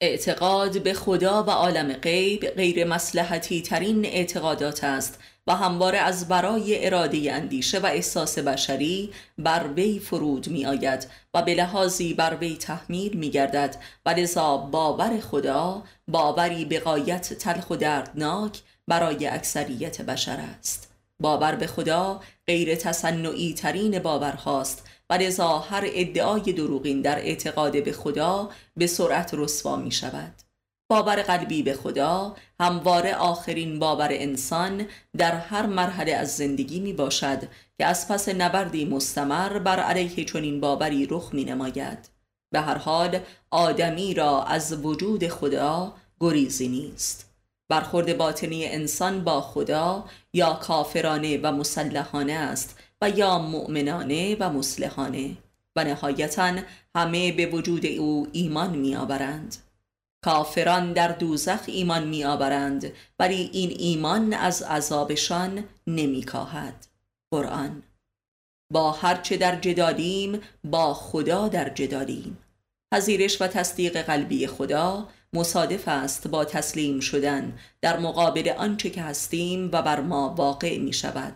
اعتقاد 0.01 0.83
به 0.83 0.95
خدا 0.95 1.43
و 1.43 1.51
عالم 1.51 1.93
غیب 1.93 2.47
غیر 2.47 2.85
مسلحتی 2.85 3.63
ترین 3.63 4.05
اعتقادات 4.05 4.85
است 4.85 5.19
و 5.47 5.57
همواره 5.57 5.99
از 5.99 6.29
برای 6.29 6.87
اراده 6.87 7.33
اندیشه 7.33 7.79
و 7.79 7.87
احساس 7.87 8.39
بشری 8.39 9.11
بر 9.39 9.67
وی 9.77 9.99
فرود 9.99 10.49
می 10.49 10.67
آید 10.67 11.07
و 11.35 11.43
به 11.43 11.55
لحاظی 11.55 12.15
بر 12.15 12.37
وی 12.37 12.57
تحمیل 12.57 13.17
می 13.17 13.31
گردد 13.31 13.77
و 14.07 14.11
لذا 14.11 14.57
باور 14.57 15.21
خدا 15.21 15.83
باوری 16.09 16.65
به 16.65 16.81
قایت 16.81 17.33
تلخ 17.33 17.71
و 17.71 17.77
دردناک 17.77 18.63
برای 18.89 19.27
اکثریت 19.27 20.03
بشر 20.03 20.45
است. 20.59 20.91
باور 21.21 21.55
به 21.55 21.67
خدا 21.67 22.21
غیر 22.47 22.75
تصنعی 22.75 23.55
ترین 23.55 23.99
باورهاست 23.99 24.87
و 25.11 25.15
لذا 25.15 25.59
هر 25.59 25.83
ادعای 25.87 26.53
دروغین 26.53 27.03
در 27.03 27.19
اعتقاد 27.19 27.85
به 27.85 27.93
خدا 27.93 28.51
به 28.77 28.87
سرعت 28.87 29.35
رسوا 29.35 29.77
می 29.77 29.93
شود. 29.93 30.33
باور 30.91 31.23
قلبی 31.23 31.63
به 31.63 31.75
خدا 31.75 32.37
همواره 32.61 33.15
آخرین 33.15 33.79
باور 33.79 34.09
انسان 34.11 34.87
در 35.17 35.33
هر 35.35 35.67
مرحله 35.67 36.13
از 36.13 36.37
زندگی 36.37 36.81
می 36.81 36.93
باشد 36.93 37.43
که 37.79 37.87
از 37.87 38.09
پس 38.09 38.29
نبردی 38.29 38.85
مستمر 38.85 39.59
بر 39.59 39.81
علیه 39.81 40.25
چنین 40.25 40.61
باوری 40.61 41.07
رخ 41.11 41.31
می 41.35 41.45
نماید. 41.45 42.09
به 42.53 42.61
هر 42.61 42.79
حال 42.79 43.21
آدمی 43.51 44.15
را 44.15 44.43
از 44.45 44.85
وجود 44.85 45.29
خدا 45.29 45.95
گریزی 46.21 46.69
نیست. 46.69 47.34
برخورد 47.75 48.17
باطنی 48.17 48.67
انسان 48.67 49.25
با 49.25 49.41
خدا 49.41 50.05
یا 50.33 50.53
کافرانه 50.53 51.41
و 51.43 51.53
مسلحانه 51.53 52.33
است 52.33 52.79
و 53.03 53.11
یا 53.11 53.39
مؤمنانه 53.39 54.37
و 54.41 54.51
مسلحانه 54.51 55.37
و 55.77 55.85
نهایتا 55.85 56.53
همه 56.97 57.33
به 57.33 57.47
وجود 57.47 57.87
او 57.87 58.29
ایمان 58.33 58.77
می 58.77 58.97
آورند 58.97 59.57
کافران 60.25 60.93
در 60.93 61.09
دوزخ 61.09 61.61
ایمان 61.67 62.07
می 62.07 62.25
آورند 62.25 62.93
ولی 63.19 63.51
این 63.53 63.71
ایمان 63.79 64.33
از 64.33 64.63
عذابشان 64.63 65.65
نمی 65.87 66.23
کاهد 66.23 66.87
قرآن 67.31 67.83
با 68.73 68.93
هرچه 68.93 69.37
در 69.37 69.57
جدالیم 69.57 70.41
با 70.65 70.95
خدا 70.95 71.49
در 71.49 71.69
جدالیم 71.69 72.39
پذیرش 72.93 73.43
و 73.43 73.47
تصدیق 73.47 74.03
قلبی 74.03 74.47
خدا 74.47 75.09
مصادف 75.35 75.89
است 75.89 76.29
با 76.29 76.45
تسلیم 76.45 77.01
شدن 77.01 77.59
در 77.81 77.99
مقابل 77.99 78.53
آنچه 78.57 78.91
که 78.91 79.03
هستیم 79.03 79.71
و 79.73 79.83
بر 79.83 80.01
ما 80.01 80.35
واقع 80.39 80.79
می 80.79 80.93
شود 80.93 81.35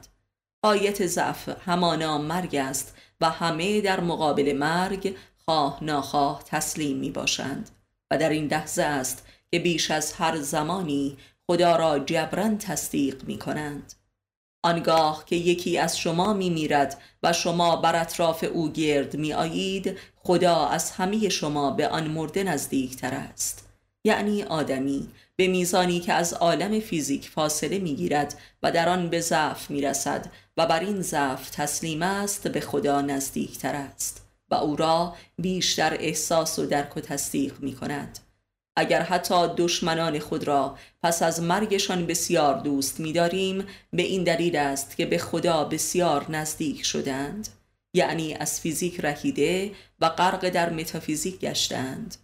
آیت 0.62 1.06
ضعف 1.06 1.48
همانا 1.48 2.18
مرگ 2.18 2.56
است 2.56 2.96
و 3.20 3.30
همه 3.30 3.80
در 3.80 4.00
مقابل 4.00 4.52
مرگ 4.52 5.16
خواه 5.44 5.78
ناخواه 5.84 6.42
تسلیم 6.46 6.96
می 6.96 7.10
باشند 7.10 7.70
و 8.10 8.18
در 8.18 8.28
این 8.28 8.46
لحظه 8.46 8.82
است 8.82 9.26
که 9.50 9.58
بیش 9.58 9.90
از 9.90 10.12
هر 10.12 10.40
زمانی 10.40 11.16
خدا 11.46 11.76
را 11.76 11.98
جبران 11.98 12.58
تصدیق 12.58 13.24
می 13.24 13.38
کنند 13.38 13.92
آنگاه 14.62 15.24
که 15.26 15.36
یکی 15.36 15.78
از 15.78 15.98
شما 15.98 16.32
می 16.32 16.50
میرد 16.50 17.00
و 17.22 17.32
شما 17.32 17.76
بر 17.76 18.00
اطراف 18.00 18.44
او 18.52 18.72
گرد 18.72 19.16
می 19.16 19.32
آیید 19.32 19.98
خدا 20.16 20.66
از 20.66 20.90
همه 20.90 21.28
شما 21.28 21.70
به 21.70 21.88
آن 21.88 22.06
مرده 22.08 22.44
نزدیکتر 22.44 23.14
است. 23.14 23.67
یعنی 24.04 24.42
آدمی 24.42 25.08
به 25.36 25.46
میزانی 25.46 26.00
که 26.00 26.12
از 26.12 26.32
عالم 26.32 26.80
فیزیک 26.80 27.28
فاصله 27.28 27.78
می 27.78 27.94
گیرد 27.94 28.38
و 28.62 28.72
در 28.72 28.88
آن 28.88 29.10
به 29.10 29.20
ضعف 29.20 29.70
می 29.70 29.80
رسد 29.80 30.26
و 30.56 30.66
بر 30.66 30.80
این 30.80 31.02
ضعف 31.02 31.50
تسلیم 31.50 32.02
است 32.02 32.48
به 32.48 32.60
خدا 32.60 33.00
نزدیکتر 33.00 33.74
است 33.74 34.26
و 34.50 34.54
او 34.54 34.76
را 34.76 35.14
بیشتر 35.38 35.94
احساس 36.00 36.58
و 36.58 36.66
درک 36.66 36.96
و 36.96 37.00
تصدیق 37.00 37.60
می 37.60 37.74
کند 37.74 38.18
اگر 38.76 39.02
حتی 39.02 39.48
دشمنان 39.56 40.18
خود 40.18 40.44
را 40.44 40.78
پس 41.02 41.22
از 41.22 41.42
مرگشان 41.42 42.06
بسیار 42.06 42.60
دوست 42.60 43.00
می‌داریم 43.00 43.66
به 43.92 44.02
این 44.02 44.24
دلیل 44.24 44.56
است 44.56 44.96
که 44.96 45.06
به 45.06 45.18
خدا 45.18 45.64
بسیار 45.64 46.30
نزدیک 46.30 46.84
شدند 46.84 47.48
یعنی 47.94 48.34
از 48.34 48.60
فیزیک 48.60 49.00
رهیده 49.00 49.72
و 50.00 50.08
غرق 50.08 50.48
در 50.48 50.70
متافیزیک 50.70 51.40
گشتند 51.40 52.16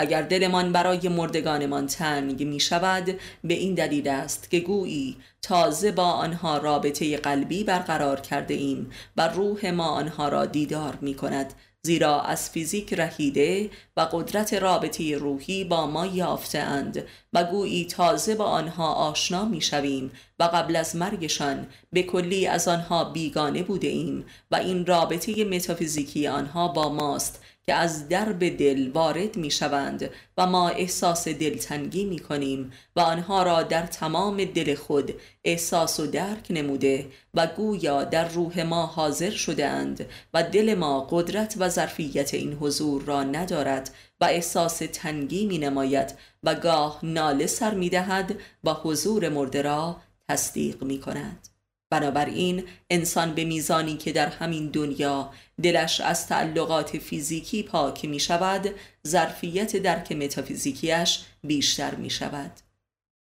اگر 0.00 0.22
دلمان 0.22 0.72
برای 0.72 1.08
مردگانمان 1.08 1.86
تنگ 1.86 2.42
می 2.42 2.60
شود 2.60 3.20
به 3.44 3.54
این 3.54 3.74
دلیل 3.74 4.08
است 4.08 4.50
که 4.50 4.60
گویی 4.60 5.16
تازه 5.42 5.92
با 5.92 6.04
آنها 6.04 6.58
رابطه 6.58 7.16
قلبی 7.16 7.64
برقرار 7.64 8.20
کرده 8.20 8.54
ایم 8.54 8.90
و 9.16 9.28
روح 9.28 9.70
ما 9.70 9.88
آنها 9.88 10.28
را 10.28 10.46
دیدار 10.46 10.98
می 11.00 11.14
کند 11.14 11.54
زیرا 11.82 12.20
از 12.20 12.50
فیزیک 12.50 12.94
رهیده 12.94 13.70
و 13.96 14.00
قدرت 14.00 14.54
رابطه 14.54 15.18
روحی 15.18 15.64
با 15.64 15.86
ما 15.86 16.06
یافتهاند 16.06 17.04
و 17.32 17.44
گویی 17.44 17.84
تازه 17.84 18.34
با 18.34 18.44
آنها 18.44 18.92
آشنا 18.92 19.44
می 19.44 19.60
شویم 19.60 20.10
و 20.38 20.44
قبل 20.44 20.76
از 20.76 20.96
مرگشان 20.96 21.66
به 21.92 22.02
کلی 22.02 22.46
از 22.46 22.68
آنها 22.68 23.04
بیگانه 23.04 23.62
بوده 23.62 23.88
ایم 23.88 24.24
و 24.50 24.56
این 24.56 24.86
رابطه 24.86 25.44
متافیزیکی 25.44 26.26
آنها 26.26 26.68
با 26.68 26.88
ماست 26.88 27.42
که 27.66 27.74
از 27.74 28.08
درب 28.08 28.48
دل 28.56 28.90
وارد 28.90 29.36
می 29.36 29.50
شوند 29.50 30.10
و 30.38 30.46
ما 30.46 30.68
احساس 30.68 31.28
دلتنگی 31.28 32.04
می 32.04 32.18
کنیم 32.18 32.72
و 32.96 33.00
آنها 33.00 33.42
را 33.42 33.62
در 33.62 33.86
تمام 33.86 34.44
دل 34.44 34.74
خود 34.74 35.14
احساس 35.44 36.00
و 36.00 36.06
درک 36.06 36.46
نموده 36.50 37.06
و 37.34 37.46
گویا 37.46 38.04
در 38.04 38.28
روح 38.28 38.62
ما 38.62 38.86
حاضر 38.86 39.30
شدهاند 39.30 40.06
و 40.34 40.42
دل 40.42 40.74
ما 40.74 41.06
قدرت 41.10 41.54
و 41.58 41.68
ظرفیت 41.68 42.34
این 42.34 42.52
حضور 42.52 43.02
را 43.02 43.24
ندارد 43.24 43.90
و 44.20 44.24
احساس 44.24 44.78
تنگی 44.92 45.46
می 45.46 45.58
نماید 45.58 46.14
و 46.42 46.54
گاه 46.54 46.98
ناله 47.02 47.46
سر 47.46 47.74
می 47.74 47.90
دهد 47.90 48.36
و 48.64 48.72
حضور 48.72 49.28
مرده 49.28 49.62
را 49.62 49.96
تصدیق 50.28 50.84
می 50.84 51.00
کند 51.00 51.49
بنابراین 51.90 52.64
انسان 52.90 53.34
به 53.34 53.44
میزانی 53.44 53.96
که 53.96 54.12
در 54.12 54.26
همین 54.26 54.66
دنیا 54.66 55.30
دلش 55.62 56.00
از 56.00 56.26
تعلقات 56.26 56.98
فیزیکی 56.98 57.62
پاک 57.62 58.04
می 58.04 58.20
شود 58.20 58.74
ظرفیت 59.06 59.76
درک 59.76 60.12
متافیزیکیش 60.12 61.24
بیشتر 61.44 61.94
می 61.94 62.10
شود 62.10 62.52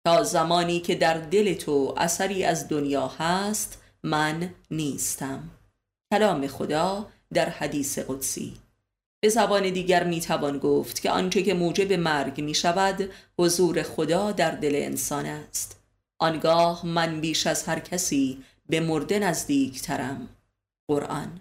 تا 0.05 0.23
زمانی 0.23 0.79
که 0.79 0.95
در 0.95 1.13
دل 1.17 1.53
تو 1.53 1.93
اثری 1.97 2.43
از 2.43 2.69
دنیا 2.69 3.07
هست 3.07 3.81
من 4.03 4.53
نیستم. 4.71 5.49
کلام 6.13 6.47
خدا 6.47 7.09
در 7.33 7.49
حدیث 7.49 7.99
قدسی. 7.99 8.53
به 9.23 9.29
زبان 9.29 9.69
دیگر 9.69 10.03
می 10.03 10.21
توان 10.21 10.59
گفت 10.59 11.01
که 11.01 11.11
آنچه 11.11 11.43
که 11.43 11.53
موجب 11.53 11.93
مرگ 11.93 12.41
می 12.41 12.55
شود 12.55 13.09
حضور 13.39 13.83
خدا 13.83 14.31
در 14.31 14.51
دل 14.51 14.75
انسان 14.75 15.25
است. 15.25 15.79
آنگاه 16.19 16.85
من 16.85 17.21
بیش 17.21 17.47
از 17.47 17.63
هر 17.63 17.79
کسی 17.79 18.43
به 18.69 18.79
مرده 18.79 19.19
نزدیک 19.19 19.81
ترم 19.81 20.29
قرآن. 20.87 21.39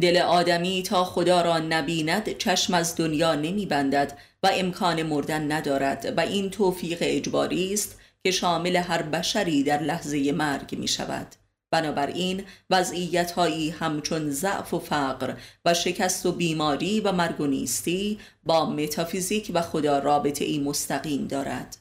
دل 0.00 0.16
آدمی 0.16 0.82
تا 0.82 1.04
خدا 1.04 1.42
را 1.42 1.58
نبیند 1.58 2.38
چشم 2.38 2.74
از 2.74 2.96
دنیا 2.96 3.34
نمی 3.34 3.66
بندد 3.66 4.18
و 4.42 4.50
امکان 4.52 5.02
مردن 5.02 5.52
ندارد 5.52 6.14
و 6.16 6.20
این 6.20 6.50
توفیق 6.50 6.98
اجباری 7.00 7.74
است 7.74 8.00
که 8.24 8.30
شامل 8.30 8.76
هر 8.76 9.02
بشری 9.02 9.62
در 9.62 9.82
لحظه 9.82 10.32
مرگ 10.32 10.78
می 10.78 10.88
شود 10.88 11.26
بنابراین 11.70 12.44
وضعیت 12.70 13.32
هایی 13.32 13.70
همچون 13.70 14.30
ضعف 14.30 14.74
و 14.74 14.78
فقر 14.78 15.34
و 15.64 15.74
شکست 15.74 16.26
و 16.26 16.32
بیماری 16.32 17.00
و 17.00 17.12
مرگ 17.12 17.40
و 17.40 17.46
نیستی 17.46 18.18
با 18.44 18.70
متافیزیک 18.70 19.50
و 19.54 19.62
خدا 19.62 19.98
رابطه 19.98 20.44
ای 20.44 20.58
مستقیم 20.58 21.26
دارد. 21.26 21.76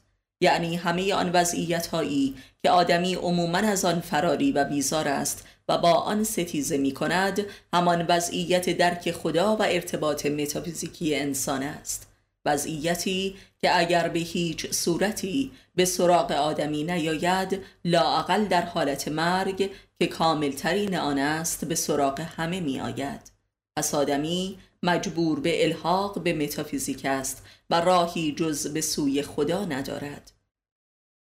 یعنی 0.46 0.76
همه 0.76 1.14
آن 1.14 1.32
وضعیت 1.32 1.88
هایی 1.88 2.36
که 2.64 2.70
آدمی 2.70 3.16
عموما 3.16 3.58
از 3.58 3.86
آن 3.86 4.00
فراری 4.00 4.52
و 4.52 4.64
بیزار 4.64 5.08
است 5.08 5.48
و 5.70 5.78
با 5.78 5.94
آن 5.94 6.24
ستیزه 6.24 6.78
می 6.78 6.92
کند 6.92 7.46
همان 7.74 8.06
وضعیت 8.10 8.78
درک 8.78 9.12
خدا 9.12 9.56
و 9.56 9.62
ارتباط 9.62 10.26
متافیزیکی 10.26 11.16
انسان 11.16 11.64
است. 11.64 12.08
وضعیتی 12.46 13.36
که 13.62 13.80
اگر 13.80 14.08
به 14.08 14.20
هیچ 14.20 14.72
صورتی 14.72 15.52
به 15.76 15.86
سراغ 15.86 16.32
آدمی 16.32 16.84
نیاید 16.84 17.62
لاعقل 17.86 18.46
در 18.46 18.62
حالت 18.62 19.08
مرگ 19.08 19.70
که 20.00 20.08
کاملترین 20.08 20.96
آن 20.98 21.20
است 21.20 21.66
به 21.66 21.76
سراغ 21.76 22.20
همه 22.20 22.60
می 22.60 22.80
آید 22.80 23.32
پس 23.78 23.96
آدمی 23.96 24.58
مجبور 24.84 25.40
به 25.40 25.66
الحاق 25.66 26.24
به 26.24 26.34
متافیزیک 26.34 27.06
است 27.06 27.44
و 27.70 27.82
راهی 27.82 28.32
جز 28.32 28.68
به 28.68 28.82
سوی 28.82 29.22
خدا 29.22 29.66
ندارد. 29.66 30.35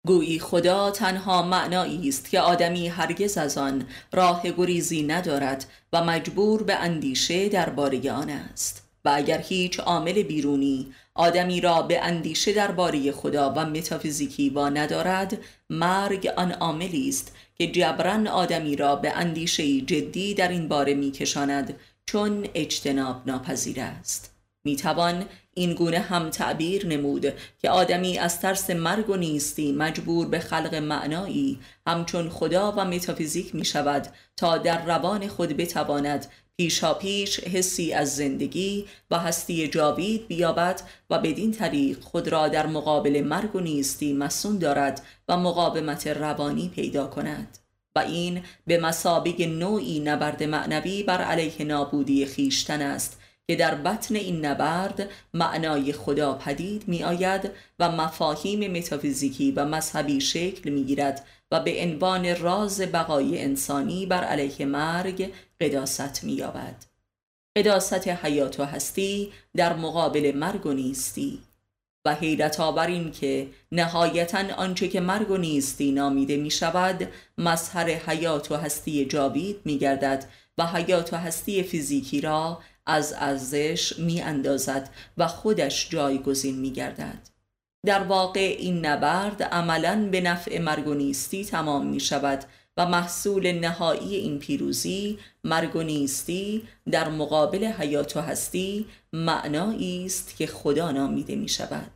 گویی 0.07 0.39
خدا 0.39 0.91
تنها 0.91 1.43
معنایی 1.43 2.09
است 2.09 2.31
که 2.31 2.41
آدمی 2.41 2.89
هرگز 2.89 3.39
از 3.39 3.59
آن 3.59 3.87
راه 4.13 4.43
گریزی 4.51 5.03
ندارد 5.03 5.67
و 5.93 6.05
مجبور 6.05 6.63
به 6.63 6.75
اندیشه 6.75 7.49
درباره 7.49 8.13
آن 8.13 8.31
است. 8.31 8.91
و 9.05 9.13
اگر 9.15 9.39
هیچ 9.39 9.81
عامل 9.81 10.23
بیرونی 10.23 10.93
آدمی 11.15 11.61
را 11.61 11.83
به 11.83 12.01
اندیشه 12.01 12.53
درباره 12.53 13.13
خدا 13.13 13.53
و 13.57 13.67
متافیزیکی 13.67 14.51
با 14.51 14.69
ندارد 14.69 15.39
مرگ 15.71 16.27
آن 16.37 16.53
عاملی 16.53 17.09
است 17.09 17.37
که 17.55 17.67
جبران 17.67 18.27
آدمی 18.27 18.77
را 18.77 18.97
به 18.97 19.13
اندیشه 19.13 19.81
جدی 19.81 20.35
در 20.35 20.49
این 20.49 20.69
باره 20.69 20.95
میکشاند 20.95 21.75
چون 22.07 22.47
اجتناب 22.55 23.23
ناپذیر 23.27 23.81
است. 23.81 24.35
می‌توان 24.65 25.25
این 25.55 25.75
گونه 25.75 25.99
هم 25.99 26.31
تعبیر 26.31 26.87
نمود 26.87 27.33
که 27.59 27.71
آدمی 27.71 28.19
از 28.19 28.41
ترس 28.41 28.71
مرگ 28.71 29.11
و 29.11 29.17
نیستی 29.17 29.73
مجبور 29.73 30.27
به 30.27 30.39
خلق 30.39 30.75
معنایی. 30.75 31.61
همچون 31.87 32.29
خدا 32.29 32.73
و 32.73 32.85
متافیزیک 32.85 33.55
می 33.55 33.65
شود 33.65 34.07
تا 34.37 34.59
در 34.59 34.85
روان 34.85 35.29
خود 35.29 35.57
بتواند 35.57 36.27
پیشا 36.57 36.95
پیش 36.95 37.41
حسی 37.41 37.93
از 37.93 38.17
زندگی 38.17 38.87
و 39.11 39.19
هستی 39.19 39.69
جاوید 39.69 40.29
بیابد 40.29 40.83
و 41.11 41.19
بدین 41.19 41.53
طریق 41.53 42.01
خود 42.01 42.29
را 42.29 42.49
در 42.49 42.67
مقابل 42.67 43.21
مرگ 43.21 43.57
و 43.57 43.61
نیستی 43.61 44.13
مسون 44.13 44.59
دارد 44.59 45.03
و 45.29 45.37
مقاومت 45.37 46.07
روانی 46.07 46.69
پیدا 46.69 47.07
کند. 47.07 47.59
و 47.97 47.99
این 47.99 48.43
به 48.67 48.79
مسابق 48.79 49.41
نوعی 49.41 50.01
نبرد 50.01 50.43
معنوی 50.43 51.03
بر 51.03 51.23
علیه 51.23 51.65
نابودی 51.65 52.27
خیشتن 52.27 52.83
است. 52.83 53.20
که 53.49 53.57
در 53.57 53.75
بطن 53.75 54.15
این 54.15 54.47
نبرد 54.47 55.09
معنای 55.35 55.93
خدا 55.93 56.35
پدید 56.35 56.89
می 56.89 57.05
آید 57.05 57.51
و 57.79 57.91
مفاهیم 57.91 58.73
متافیزیکی 58.73 59.53
و 59.53 59.65
مذهبی 59.65 60.21
شکل 60.21 60.71
می 60.71 60.85
گیرد 60.85 61.27
و 61.51 61.61
به 61.61 61.83
عنوان 61.83 62.37
راز 62.37 62.81
بقای 62.81 63.43
انسانی 63.43 64.07
بر 64.07 64.25
علیه 64.25 64.67
مرگ 64.67 65.33
قداست 65.61 66.25
می 66.25 66.33
یابد. 66.33 66.85
قداست 67.57 68.09
حیات 68.09 68.61
و 68.61 68.65
هستی 68.65 69.33
در 69.57 69.77
مقابل 69.77 70.33
مرگ 70.37 70.67
و 70.67 70.73
نیستی 70.73 71.43
و 72.05 72.15
حیرت 72.15 72.61
آور 72.61 72.87
این 72.87 73.13
که 73.13 73.49
نهایتا 73.73 74.55
آنچه 74.57 74.89
که 74.89 75.01
مرگ 75.01 75.31
و 75.31 75.37
نیستی 75.37 75.93
نامیده 75.93 76.37
می 76.37 76.51
شود 76.51 77.09
مظهر 77.39 77.89
حیات 77.89 78.53
و 78.53 78.57
هستی 78.57 79.05
جاوید 79.05 79.61
می 79.65 79.79
گردد 79.79 80.25
و 80.59 80.67
حیات 80.67 81.13
و 81.13 81.17
هستی 81.17 81.63
فیزیکی 81.63 82.21
را 82.21 82.61
از 82.91 83.15
ارزش 83.19 83.99
می 83.99 84.21
اندازد 84.21 84.89
و 85.19 85.27
خودش 85.27 85.91
جایگزین 85.91 86.59
می 86.59 86.71
گردد. 86.71 87.29
در 87.87 88.03
واقع 88.03 88.57
این 88.59 88.87
نبرد 88.87 89.43
عملا 89.43 90.09
به 90.11 90.21
نفع 90.21 90.59
مرگ 90.59 90.87
و 90.87 90.95
نیستی 90.95 91.45
تمام 91.45 91.87
می 91.87 92.01
شود 92.01 92.45
و 92.77 92.87
محصول 92.87 93.53
نهایی 93.53 94.17
این 94.17 94.39
پیروزی 94.39 95.19
مرگ 95.45 95.77
و 95.77 95.83
نیستی 95.83 96.63
در 96.91 97.09
مقابل 97.09 97.65
حیات 97.65 98.17
و 98.17 98.21
هستی 98.21 98.87
معنایی 99.13 100.07
است 100.07 100.37
که 100.37 100.47
خدا 100.47 100.91
نامیده 100.91 101.37
می 101.37 101.49
شود 101.49 101.91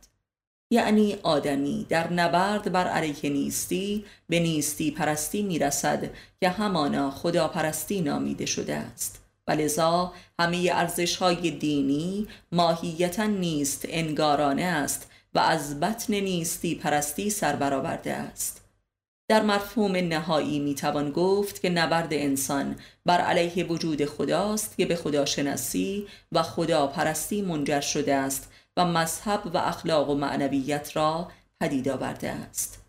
یعنی 0.71 1.17
آدمی 1.23 1.85
در 1.89 2.13
نبرد 2.13 2.71
بر 2.71 2.87
علیه 2.87 3.29
نیستی 3.29 4.05
به 4.29 4.39
نیستی 4.39 4.91
پرستی 4.91 5.41
می 5.41 5.59
رسد 5.59 6.09
که 6.41 6.49
همانا 6.49 7.11
خدا 7.11 7.47
پرستی 7.47 8.01
نامیده 8.01 8.45
شده 8.45 8.75
است 8.75 9.24
و 9.47 10.09
همه 10.39 10.71
ارزش 10.73 11.15
های 11.15 11.51
دینی 11.51 12.27
ماهیتا 12.51 13.23
نیست 13.25 13.85
انگارانه 13.89 14.63
است 14.63 15.11
و 15.33 15.39
از 15.39 15.79
بطن 15.79 16.13
نیستی 16.13 16.75
پرستی 16.75 17.29
سر 17.29 17.55
برآورده 17.55 18.13
است. 18.13 18.61
در 19.27 19.41
مفهوم 19.41 19.95
نهایی 19.95 20.59
می‌توان 20.59 21.11
گفت 21.11 21.61
که 21.61 21.69
نبرد 21.69 22.13
انسان 22.13 22.75
بر 23.05 23.21
علیه 23.21 23.65
وجود 23.65 24.05
خداست 24.05 24.77
که 24.77 24.85
به 24.85 24.95
خداشناسی 24.95 26.07
و 26.31 26.43
خدا 26.43 26.87
پرستی 26.87 27.41
منجر 27.41 27.81
شده 27.81 28.15
است 28.15 28.51
و 28.77 28.85
مذهب 28.85 29.41
و 29.53 29.57
اخلاق 29.57 30.09
و 30.09 30.15
معنویت 30.15 30.91
را 30.95 31.31
پدید 31.59 31.89
آورده 31.89 32.29
است. 32.29 32.84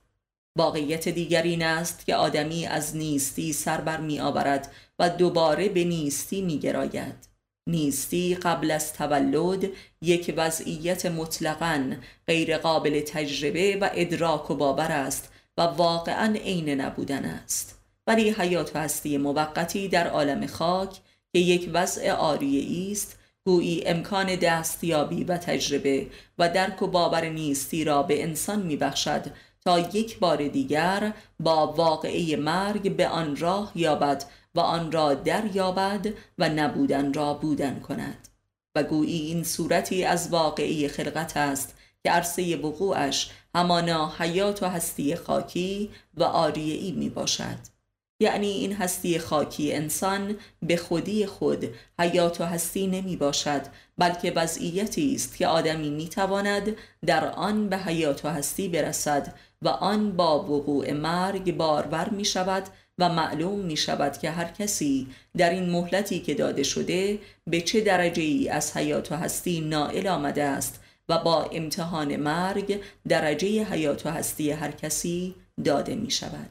واقعیت 0.57 1.09
دیگر 1.09 1.43
این 1.43 1.63
است 1.63 2.07
که 2.07 2.17
آدمی 2.17 2.67
از 2.67 2.97
نیستی 2.97 3.53
سر 3.53 3.81
بر 3.81 4.01
می 4.01 4.21
آورد 4.21 4.73
و 4.99 5.11
دوباره 5.11 5.69
به 5.69 5.85
نیستی 5.85 6.43
می 6.43 6.59
گراید. 6.59 7.37
نیستی 7.69 8.35
قبل 8.35 8.71
از 8.71 8.93
تولد 8.93 9.69
یک 10.03 10.35
وضعیت 10.37 11.07
مطلقا 11.07 11.97
غیر 12.27 12.59
قابل 12.59 13.01
تجربه 13.01 13.79
و 13.81 13.91
ادراک 13.95 14.51
و 14.51 14.55
باور 14.55 14.93
است 14.93 15.33
و 15.59 15.63
واقعا 15.63 16.35
عین 16.35 16.69
نبودن 16.69 17.25
است 17.25 17.79
ولی 18.07 18.31
حیات 18.31 18.77
و 18.77 18.79
هستی 18.79 19.19
موقتی 19.19 19.89
در 19.89 20.09
عالم 20.09 20.47
خاک 20.47 20.91
که 21.33 21.39
یک 21.39 21.71
وضع 21.73 22.11
آریه 22.13 22.93
است 22.93 23.19
گویی 23.45 23.87
امکان 23.87 24.37
دستیابی 24.37 25.25
و 25.25 25.39
تجربه 25.39 26.07
و 26.39 26.49
درک 26.49 26.83
و 26.83 26.87
باور 26.87 27.29
نیستی 27.29 27.85
را 27.85 28.03
به 28.03 28.23
انسان 28.23 28.63
میبخشد 28.63 29.27
تا 29.67 29.79
یک 29.79 30.19
بار 30.19 30.49
دیگر 30.49 31.13
با 31.41 31.73
واقعه 31.73 32.37
مرگ 32.37 32.97
به 32.97 33.09
آن 33.09 33.37
راه 33.37 33.73
یابد 33.75 34.25
و 34.55 34.61
آن 34.61 34.93
را 34.93 35.15
دریابد 35.15 36.07
و 36.39 36.49
نبودن 36.49 37.13
را 37.13 37.35
بودن 37.35 37.81
کند. 37.81 38.29
و 38.75 38.83
گویی 38.83 39.21
این 39.21 39.45
صورتی 39.45 40.05
از 40.05 40.29
واقعی 40.31 40.89
خلقت 40.89 41.37
است 41.37 41.75
که 42.03 42.11
عرصه 42.11 42.57
وقوعش 42.57 43.31
همانا 43.55 44.13
حیات 44.19 44.63
و 44.63 44.67
هستی 44.67 45.17
خاکی 45.17 45.91
و 46.15 46.23
آریعی 46.23 46.93
می 46.93 47.09
باشد. 47.09 47.77
یعنی 48.21 48.47
این 48.47 48.73
هستی 48.73 49.19
خاکی 49.19 49.73
انسان 49.73 50.37
به 50.63 50.77
خودی 50.77 51.27
خود 51.27 51.75
حیات 51.99 52.41
و 52.41 52.45
هستی 52.45 52.87
نمی 52.87 53.17
باشد 53.17 53.63
بلکه 53.99 54.31
وضعیتی 54.31 55.15
است 55.15 55.37
که 55.37 55.47
آدمی 55.47 55.91
می 55.91 56.09
تواند 56.09 56.77
در 57.07 57.27
آن 57.27 57.69
به 57.69 57.77
حیات 57.77 58.25
و 58.25 58.29
هستی 58.29 58.69
برسد 58.69 59.35
و 59.63 59.69
آن 59.69 60.17
با 60.17 60.43
وقوع 60.43 60.93
مرگ 60.93 61.57
بارور 61.57 62.09
می 62.09 62.25
شود 62.25 62.63
و 62.99 63.09
معلوم 63.09 63.59
می 63.59 63.77
شود 63.77 64.19
که 64.19 64.31
هر 64.31 64.45
کسی 64.45 65.07
در 65.37 65.51
این 65.51 65.71
مهلتی 65.71 66.21
که 66.21 66.35
داده 66.35 66.63
شده 66.63 67.19
به 67.47 67.61
چه 67.61 67.81
درجه 67.81 68.23
ای 68.23 68.49
از 68.49 68.77
حیات 68.77 69.13
و 69.13 69.17
هستی 69.17 69.61
نائل 69.61 70.07
آمده 70.07 70.45
است 70.45 70.81
و 71.09 71.19
با 71.19 71.43
امتحان 71.43 72.17
مرگ 72.17 72.81
درجه 73.09 73.65
حیات 73.65 74.07
و 74.07 74.11
هستی 74.11 74.51
هر 74.51 74.71
کسی 74.71 75.35
داده 75.65 75.95
می 75.95 76.11
شود 76.11 76.51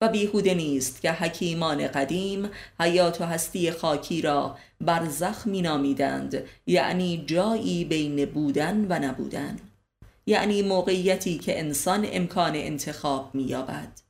و 0.00 0.08
بیهوده 0.08 0.54
نیست 0.54 1.02
که 1.02 1.12
حکیمان 1.12 1.88
قدیم 1.88 2.50
حیات 2.80 3.20
و 3.20 3.24
هستی 3.24 3.70
خاکی 3.70 4.22
را 4.22 4.56
برزخ 4.80 5.46
می 5.46 5.62
نامیدند 5.62 6.42
یعنی 6.66 7.24
جایی 7.26 7.84
بین 7.84 8.24
بودن 8.24 8.86
و 8.88 8.98
نبودن. 8.98 9.58
یعنی 10.26 10.62
موقعیتی 10.62 11.38
که 11.38 11.58
انسان 11.58 12.08
امکان 12.12 12.56
انتخاب 12.56 13.34
می 13.34 13.42
یابد 13.42 14.00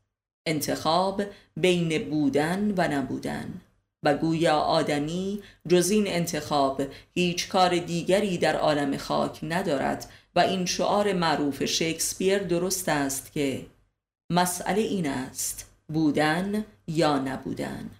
انتخاب 0.47 1.23
بین 1.57 2.11
بودن 2.11 2.75
و 2.77 2.89
نبودن. 2.89 3.61
و 4.05 4.15
گویا 4.15 4.59
آدمی 4.59 5.43
جز 5.69 5.91
این 5.91 6.07
انتخاب 6.07 6.83
هیچ 7.15 7.49
کار 7.49 7.77
دیگری 7.77 8.39
در 8.39 8.57
عالم 8.57 8.97
خاک 8.97 9.41
ندارد 9.43 10.11
و 10.35 10.41
این 10.41 10.67
شعار 10.67 11.13
معروف 11.13 11.65
شکسپیر 11.65 12.39
درست 12.39 12.89
است 12.89 13.33
که 13.33 13.67
مسئله 14.31 14.81
این 14.81 15.07
است 15.07 15.71
بودن 15.89 16.65
یا 16.87 17.19
نبودن. 17.19 17.91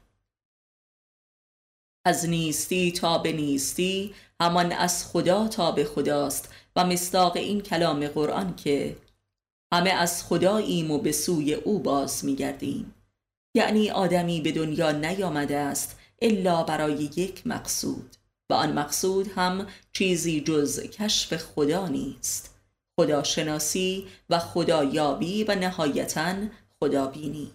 از 2.05 2.29
نیستی 2.29 2.93
تا 2.93 3.19
به 3.19 3.33
نیستی 3.33 4.15
همان 4.41 4.73
از 4.73 5.07
خدا 5.07 5.49
تا 5.49 5.73
به 5.73 5.85
خداست 5.85 6.55
و 6.77 6.85
مصداق 6.85 7.37
این 7.37 7.61
کلام 7.61 8.09
قرآن 8.09 8.57
که 8.57 8.97
همه 9.73 9.91
از 9.91 10.25
خداییم 10.25 10.91
و 10.91 10.99
به 10.99 11.13
سوی 11.13 11.55
او 11.55 11.79
باز 11.79 12.25
میگردیم. 12.25 12.95
یعنی 13.57 13.91
آدمی 13.91 14.41
به 14.41 14.53
دنیا 14.53 14.91
نیامده 14.91 15.57
است 15.57 15.97
الا 16.23 16.63
برای 16.63 17.11
یک 17.17 17.47
مقصود 17.47 18.17
و 18.51 18.55
آن 18.55 18.73
مقصود 18.73 19.31
هم 19.37 19.67
چیزی 19.93 20.41
جز 20.41 20.81
کشف 20.81 21.37
خدا 21.37 21.89
نیست. 21.89 22.55
خداشناسی 22.97 24.07
و 24.31 24.39
خدایابی 24.39 25.45
و 25.45 25.55
نهایتا 25.55 26.35
خدابینی. 26.81 27.51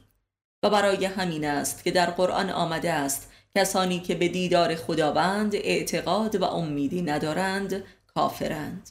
و 0.63 0.69
برای 0.69 1.05
همین 1.05 1.45
است 1.45 1.83
که 1.83 1.91
در 1.91 2.09
قرآن 2.09 2.49
آمده 2.49 2.93
است 2.93 3.31
کسانی 3.55 3.99
که 3.99 4.15
به 4.15 4.27
دیدار 4.27 4.75
خداوند 4.75 5.55
اعتقاد 5.55 6.35
و 6.35 6.43
امیدی 6.43 7.01
ندارند 7.01 7.83
کافرند. 8.15 8.89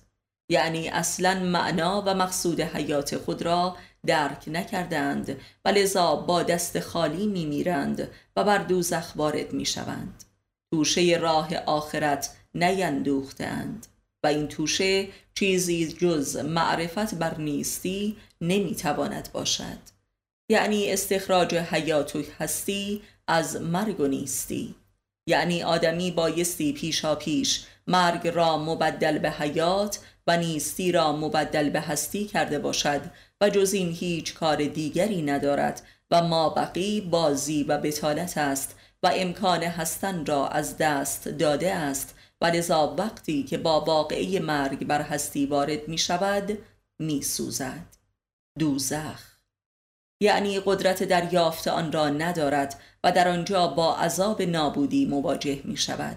یعنی 0.49 0.89
اصلا 0.89 1.35
معنا 1.35 2.03
و 2.07 2.15
مقصود 2.15 2.61
حیات 2.61 3.17
خود 3.17 3.43
را 3.43 3.77
درک 4.07 4.45
نکردند 4.47 5.41
و 5.65 5.69
لذا 5.69 6.17
با 6.17 6.43
دست 6.43 6.81
خالی 6.81 7.27
می 7.27 7.47
میرند 7.47 8.09
و 8.37 8.45
بر 8.45 8.59
دوزخ 8.59 9.13
وارد 9.17 9.53
می 9.53 9.67
شوند 9.67 10.25
توشه 10.73 11.19
راه 11.21 11.57
آخرت 11.57 12.37
نیندوختند 12.55 13.87
و 14.25 14.27
این 14.27 14.49
توشه 14.49 15.09
چیزی 15.35 15.93
جز 15.93 16.37
معرفت 16.37 17.15
بر 17.15 17.39
نیستی 17.39 18.17
نمی 18.41 18.75
تواند 18.75 19.29
باشد. 19.33 19.79
یعنی 20.51 20.91
استخراج 20.91 21.55
حیات 21.55 22.17
و 22.17 22.23
هستی 22.41 23.03
از 23.27 23.57
مرگ 23.57 24.01
و 24.01 24.07
نیستی. 24.07 24.75
یعنی 25.29 25.63
آدمی 25.63 26.11
بایستی 26.11 26.73
پیشا 26.73 27.15
پیش 27.15 27.67
مرگ 27.89 28.29
را 28.29 28.59
مبدل 28.59 29.19
به 29.19 29.31
حیات 29.31 29.99
و 30.27 30.37
نیستی 30.37 30.93
را 30.93 31.13
مبدل 31.13 31.71
به 31.71 31.81
هستی 31.81 32.25
کرده 32.25 32.59
باشد 32.59 33.01
و 33.41 33.51
جز 33.51 33.73
این 33.73 33.93
هیچ 33.93 34.35
کار 34.35 34.57
دیگری 34.57 35.23
ندارد 35.23 35.83
و 36.11 36.23
ما 36.23 36.49
بقی 36.49 37.01
بازی 37.01 37.63
و 37.63 37.79
بتالت 37.79 38.39
است 38.39 38.77
و 39.03 39.11
امکان 39.15 39.63
هستن 39.63 40.27
را 40.27 40.49
از 40.49 40.77
دست 40.77 41.29
داده 41.29 41.75
است 41.75 42.15
و 42.41 42.47
لذا 42.47 42.95
وقتی 42.99 43.43
که 43.43 43.59
با 43.59 43.81
واقعی 43.81 44.39
مرگ 44.39 44.87
بر 44.87 45.03
هستی 45.03 45.47
وارد 45.47 45.89
می 45.89 45.99
شود 45.99 46.59
می 46.99 47.23
سوزد. 47.23 47.87
دوزخ. 48.59 49.39
یعنی 50.21 50.61
قدرت 50.65 51.03
دریافت 51.03 51.69
آن 51.69 51.93
را 51.93 52.09
ندارد 52.09 52.81
و 53.05 53.13
در 53.13 53.29
آنجا 53.29 53.67
با 53.67 53.97
عذاب 53.97 54.43
نابودی 54.43 55.07
مواجه 55.07 55.61
می 55.65 55.77
شود. 55.77 56.17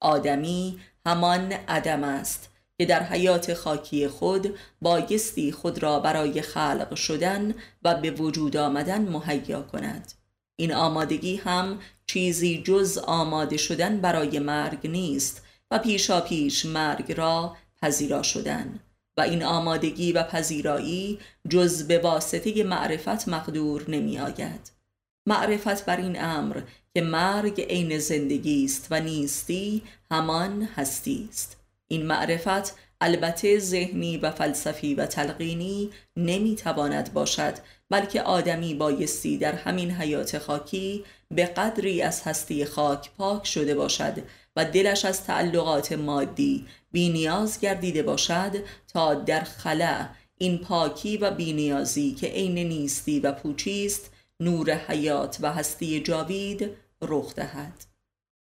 آدمی 0.00 0.80
همان 1.06 1.52
عدم 1.52 2.04
است 2.04 2.50
که 2.78 2.86
در 2.86 3.02
حیات 3.02 3.54
خاکی 3.54 4.08
خود 4.08 4.58
بایستی 4.82 5.52
خود 5.52 5.82
را 5.82 6.00
برای 6.00 6.42
خلق 6.42 6.94
شدن 6.94 7.54
و 7.82 7.94
به 7.94 8.10
وجود 8.10 8.56
آمدن 8.56 9.08
مهیا 9.08 9.62
کند. 9.62 10.12
این 10.56 10.74
آمادگی 10.74 11.36
هم 11.36 11.80
چیزی 12.06 12.62
جز 12.62 12.98
آماده 12.98 13.56
شدن 13.56 14.00
برای 14.00 14.38
مرگ 14.38 14.86
نیست 14.86 15.42
و 15.70 15.78
پیشا 15.78 16.20
پیش 16.20 16.66
مرگ 16.66 17.12
را 17.12 17.56
پذیرا 17.82 18.22
شدن. 18.22 18.80
و 19.16 19.20
این 19.20 19.44
آمادگی 19.44 20.12
و 20.12 20.22
پذیرایی 20.22 21.18
جز 21.48 21.86
به 21.86 21.98
واسطه 21.98 22.64
معرفت 22.64 23.28
مقدور 23.28 23.90
نمی 23.90 24.18
آید 24.18 24.81
معرفت 25.26 25.86
بر 25.86 25.96
این 25.96 26.24
امر 26.24 26.60
که 26.94 27.02
مرگ 27.02 27.60
عین 27.60 27.98
زندگی 27.98 28.64
است 28.64 28.86
و 28.90 29.00
نیستی 29.00 29.82
همان 30.10 30.68
هستی 30.76 31.28
است 31.30 31.56
این 31.88 32.06
معرفت 32.06 32.76
البته 33.00 33.58
ذهنی 33.58 34.16
و 34.16 34.30
فلسفی 34.30 34.94
و 34.94 35.06
تلقینی 35.06 35.90
نمی‌تواند 36.16 37.12
باشد 37.12 37.54
بلکه 37.90 38.22
آدمی 38.22 38.74
بایستی 38.74 39.38
در 39.38 39.52
همین 39.52 39.90
حیات 39.90 40.38
خاکی 40.38 41.04
به 41.30 41.44
قدری 41.46 42.02
از 42.02 42.22
هستی 42.22 42.64
خاک 42.64 43.10
پاک 43.18 43.46
شده 43.46 43.74
باشد 43.74 44.14
و 44.56 44.64
دلش 44.64 45.04
از 45.04 45.24
تعلقات 45.24 45.92
مادی 45.92 46.66
بینیاز 46.92 47.60
گردیده 47.60 48.02
باشد 48.02 48.52
تا 48.92 49.14
در 49.14 49.40
خلع 49.40 50.06
این 50.38 50.58
پاکی 50.58 51.16
و 51.16 51.30
بینیازی 51.30 52.12
که 52.12 52.26
عین 52.26 52.58
نیستی 52.58 53.20
و 53.20 53.32
پوچی 53.32 53.86
است 53.86 54.10
نور 54.40 54.70
حیات 54.70 55.38
و 55.40 55.52
هستی 55.52 56.00
جاوید 56.00 56.70
رخ 57.02 57.34
دهد. 57.34 57.84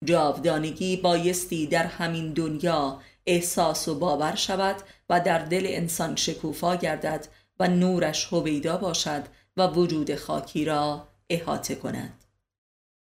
جاودانگی 0.05 0.97
بایستی 0.97 1.66
در 1.66 1.87
همین 1.87 2.33
دنیا 2.33 3.01
احساس 3.27 3.89
و 3.89 3.95
باور 3.95 4.35
شود 4.35 4.77
و 5.09 5.20
در 5.20 5.39
دل 5.39 5.66
انسان 5.68 6.16
شکوفا 6.16 6.77
گردد 6.77 7.29
و 7.61 7.68
نورش 7.68 8.33
هویدا 8.33 8.77
باشد 8.77 9.22
و 9.57 9.66
وجود 9.66 10.14
خاکی 10.14 10.64
را 10.64 11.09
احاطه 11.31 11.75
کند. 11.75 12.25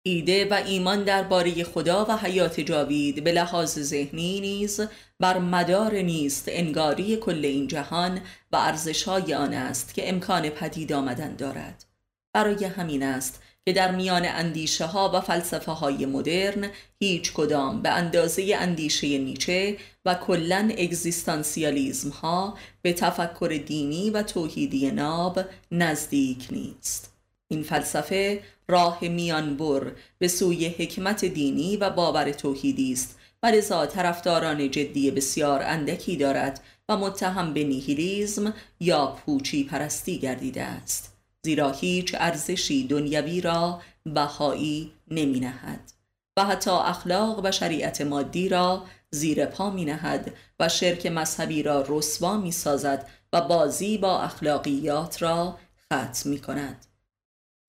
ایده 0.03 0.45
و 0.45 0.53
ایمان 0.53 1.03
درباره 1.03 1.63
خدا 1.63 2.05
و 2.05 2.17
حیات 2.17 2.59
جاوید 2.59 3.23
به 3.23 3.31
لحاظ 3.31 3.79
ذهنی 3.79 4.39
نیز 4.39 4.81
بر 5.19 5.37
مدار 5.37 5.95
نیست 5.95 6.45
انگاری 6.47 7.17
کل 7.17 7.45
این 7.45 7.67
جهان 7.67 8.21
و 8.51 8.55
ارزشهای 8.55 9.33
آن 9.33 9.53
است 9.53 9.93
که 9.93 10.09
امکان 10.09 10.49
پدید 10.49 10.93
آمدن 10.93 11.35
دارد. 11.35 11.88
برای 12.33 12.65
همین 12.65 13.03
است 13.03 13.41
که 13.65 13.73
در 13.73 13.95
میان 13.95 14.25
اندیشه 14.25 14.85
ها 14.85 15.11
و 15.13 15.21
فلسفه 15.21 15.71
های 15.71 16.05
مدرن 16.05 16.69
هیچ 16.99 17.33
کدام 17.33 17.81
به 17.81 17.89
اندازه 17.89 18.55
اندیشه 18.59 19.17
نیچه 19.17 19.77
و 20.05 20.15
کلن 20.15 20.71
اگزیستانسیالیزم 20.71 22.09
ها 22.09 22.57
به 22.81 22.93
تفکر 22.93 23.63
دینی 23.65 24.09
و 24.09 24.23
توحیدی 24.23 24.91
ناب 24.91 25.39
نزدیک 25.71 26.47
نیست. 26.51 27.13
این 27.47 27.63
فلسفه 27.63 28.43
راه 28.67 28.99
میانبر 29.01 29.91
به 30.17 30.27
سوی 30.27 30.67
حکمت 30.67 31.25
دینی 31.25 31.77
و 31.77 31.89
باور 31.89 32.31
توحیدی 32.31 32.93
است 32.93 33.19
و 33.43 33.47
لذا 33.47 33.85
طرفداران 33.85 34.71
جدی 34.71 35.11
بسیار 35.11 35.63
اندکی 35.63 36.17
دارد 36.17 36.61
و 36.89 36.97
متهم 36.97 37.53
به 37.53 37.63
نیهیلیزم 37.63 38.53
یا 38.79 39.07
پوچی 39.07 39.63
پرستی 39.63 40.19
گردیده 40.19 40.63
است. 40.63 41.08
زیرا 41.45 41.71
هیچ 41.71 42.15
ارزشی 42.19 42.87
دنیوی 42.87 43.41
را 43.41 43.81
بهایی 44.05 44.91
نمی 45.07 45.39
نهد 45.39 45.91
و 46.37 46.45
حتی 46.45 46.71
اخلاق 46.71 47.41
و 47.43 47.51
شریعت 47.51 48.01
مادی 48.01 48.49
را 48.49 48.85
زیر 49.11 49.45
پا 49.45 49.69
می 49.69 49.85
نهد 49.85 50.33
و 50.59 50.69
شرک 50.69 51.05
مذهبی 51.05 51.63
را 51.63 51.85
رسوا 51.87 52.37
می 52.37 52.51
سازد 52.51 53.09
و 53.33 53.41
بازی 53.41 53.97
با 53.97 54.21
اخلاقیات 54.21 55.21
را 55.21 55.57
ختم 55.85 56.29
می 56.29 56.39
کند 56.39 56.85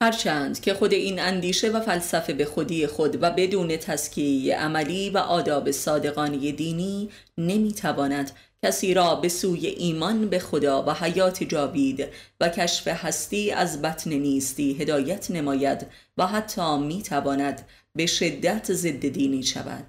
هرچند 0.03 0.61
که 0.61 0.75
خود 0.75 0.93
این 0.93 1.21
اندیشه 1.21 1.71
و 1.71 1.81
فلسفه 1.81 2.33
به 2.33 2.45
خودی 2.45 2.87
خود 2.87 3.23
و 3.23 3.31
بدون 3.31 3.77
تسکیه 3.77 4.57
عملی 4.57 5.11
و 5.11 5.19
آداب 5.19 5.71
صادقانی 5.71 6.53
دینی 6.53 7.11
نمی‌تواند 7.39 8.31
کسی 8.65 8.95
را 8.95 9.15
به 9.15 9.29
سوی 9.29 9.67
ایمان 9.67 10.29
به 10.29 10.39
خدا 10.39 10.83
و 10.83 10.91
حیات 10.91 11.45
جاوید 11.45 12.09
و 12.41 12.49
کشف 12.49 12.89
هستی 12.89 13.51
از 13.51 13.83
بطن 13.83 14.13
نیستی 14.13 14.73
هدایت 14.73 15.31
نماید 15.31 15.87
و 16.19 16.27
حتی 16.27 16.79
می‌تواند 16.79 17.67
به 17.95 18.07
شدت 18.07 18.73
ضد 18.73 19.09
دینی 19.09 19.43
شود. 19.43 19.87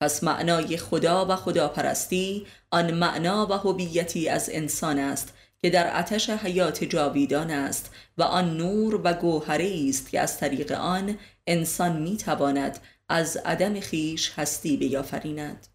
پس 0.00 0.24
معنای 0.24 0.76
خدا 0.76 1.26
و 1.28 1.36
خداپرستی 1.36 2.46
آن 2.70 2.94
معنا 2.94 3.46
و 3.46 3.52
هویتی 3.52 4.28
از 4.28 4.50
انسان 4.52 4.98
است 4.98 5.33
که 5.64 5.70
در 5.70 5.98
آتش 5.98 6.30
حیات 6.30 6.84
جاویدان 6.84 7.50
است 7.50 7.90
و 8.18 8.22
آن 8.22 8.56
نور 8.56 9.00
و 9.04 9.12
گوهره 9.12 9.86
است 9.88 10.10
که 10.10 10.20
از 10.20 10.38
طریق 10.38 10.72
آن 10.72 11.18
انسان 11.46 12.02
می 12.02 12.16
تواند 12.16 12.78
از 13.08 13.36
عدم 13.36 13.80
خیش 13.80 14.32
هستی 14.36 14.76
بیافریند. 14.76 15.66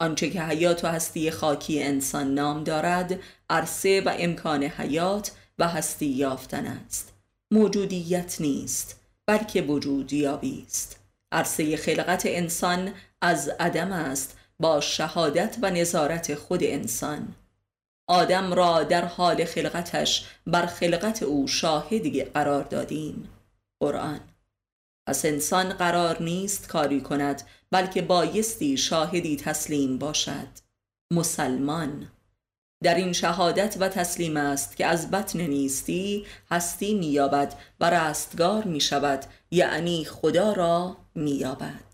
آنچه 0.00 0.30
که 0.30 0.42
حیات 0.42 0.84
و 0.84 0.88
هستی 0.88 1.30
خاکی 1.30 1.82
انسان 1.82 2.34
نام 2.34 2.64
دارد 2.64 3.20
عرصه 3.50 4.00
و 4.00 4.14
امکان 4.18 4.62
حیات 4.62 5.32
و 5.58 5.68
هستی 5.68 6.06
یافتن 6.06 6.66
است. 6.66 7.12
موجودیت 7.50 8.40
نیست 8.40 9.00
بلکه 9.26 9.62
وجودیابی 9.62 10.64
است. 10.66 11.00
عرصه 11.32 11.76
خلقت 11.76 12.22
انسان 12.26 12.92
از 13.20 13.48
عدم 13.48 13.92
است 13.92 14.36
با 14.60 14.80
شهادت 14.80 15.56
و 15.62 15.70
نظارت 15.70 16.34
خود 16.34 16.64
انسان. 16.64 17.34
آدم 18.08 18.52
را 18.52 18.82
در 18.82 19.04
حال 19.04 19.44
خلقتش 19.44 20.26
بر 20.46 20.66
خلقت 20.66 21.22
او 21.22 21.48
شاهدی 21.48 22.24
قرار 22.24 22.64
دادیم. 22.64 23.28
قرآن 23.80 24.20
پس 25.08 25.24
انسان 25.24 25.68
قرار 25.72 26.22
نیست 26.22 26.68
کاری 26.68 27.00
کند 27.00 27.42
بلکه 27.70 28.02
بایستی 28.02 28.76
شاهدی 28.76 29.36
تسلیم 29.36 29.98
باشد. 29.98 30.48
مسلمان 31.12 32.08
در 32.82 32.94
این 32.94 33.12
شهادت 33.12 33.76
و 33.80 33.88
تسلیم 33.88 34.36
است 34.36 34.76
که 34.76 34.86
از 34.86 35.10
بطن 35.10 35.40
نیستی 35.40 36.26
هستی 36.50 36.94
مییابد 36.94 37.54
و 37.80 37.90
رستگار 37.90 38.64
می 38.64 38.80
شود 38.80 39.24
یعنی 39.50 40.04
خدا 40.04 40.52
را 40.52 40.96
مییابد. 41.14 41.91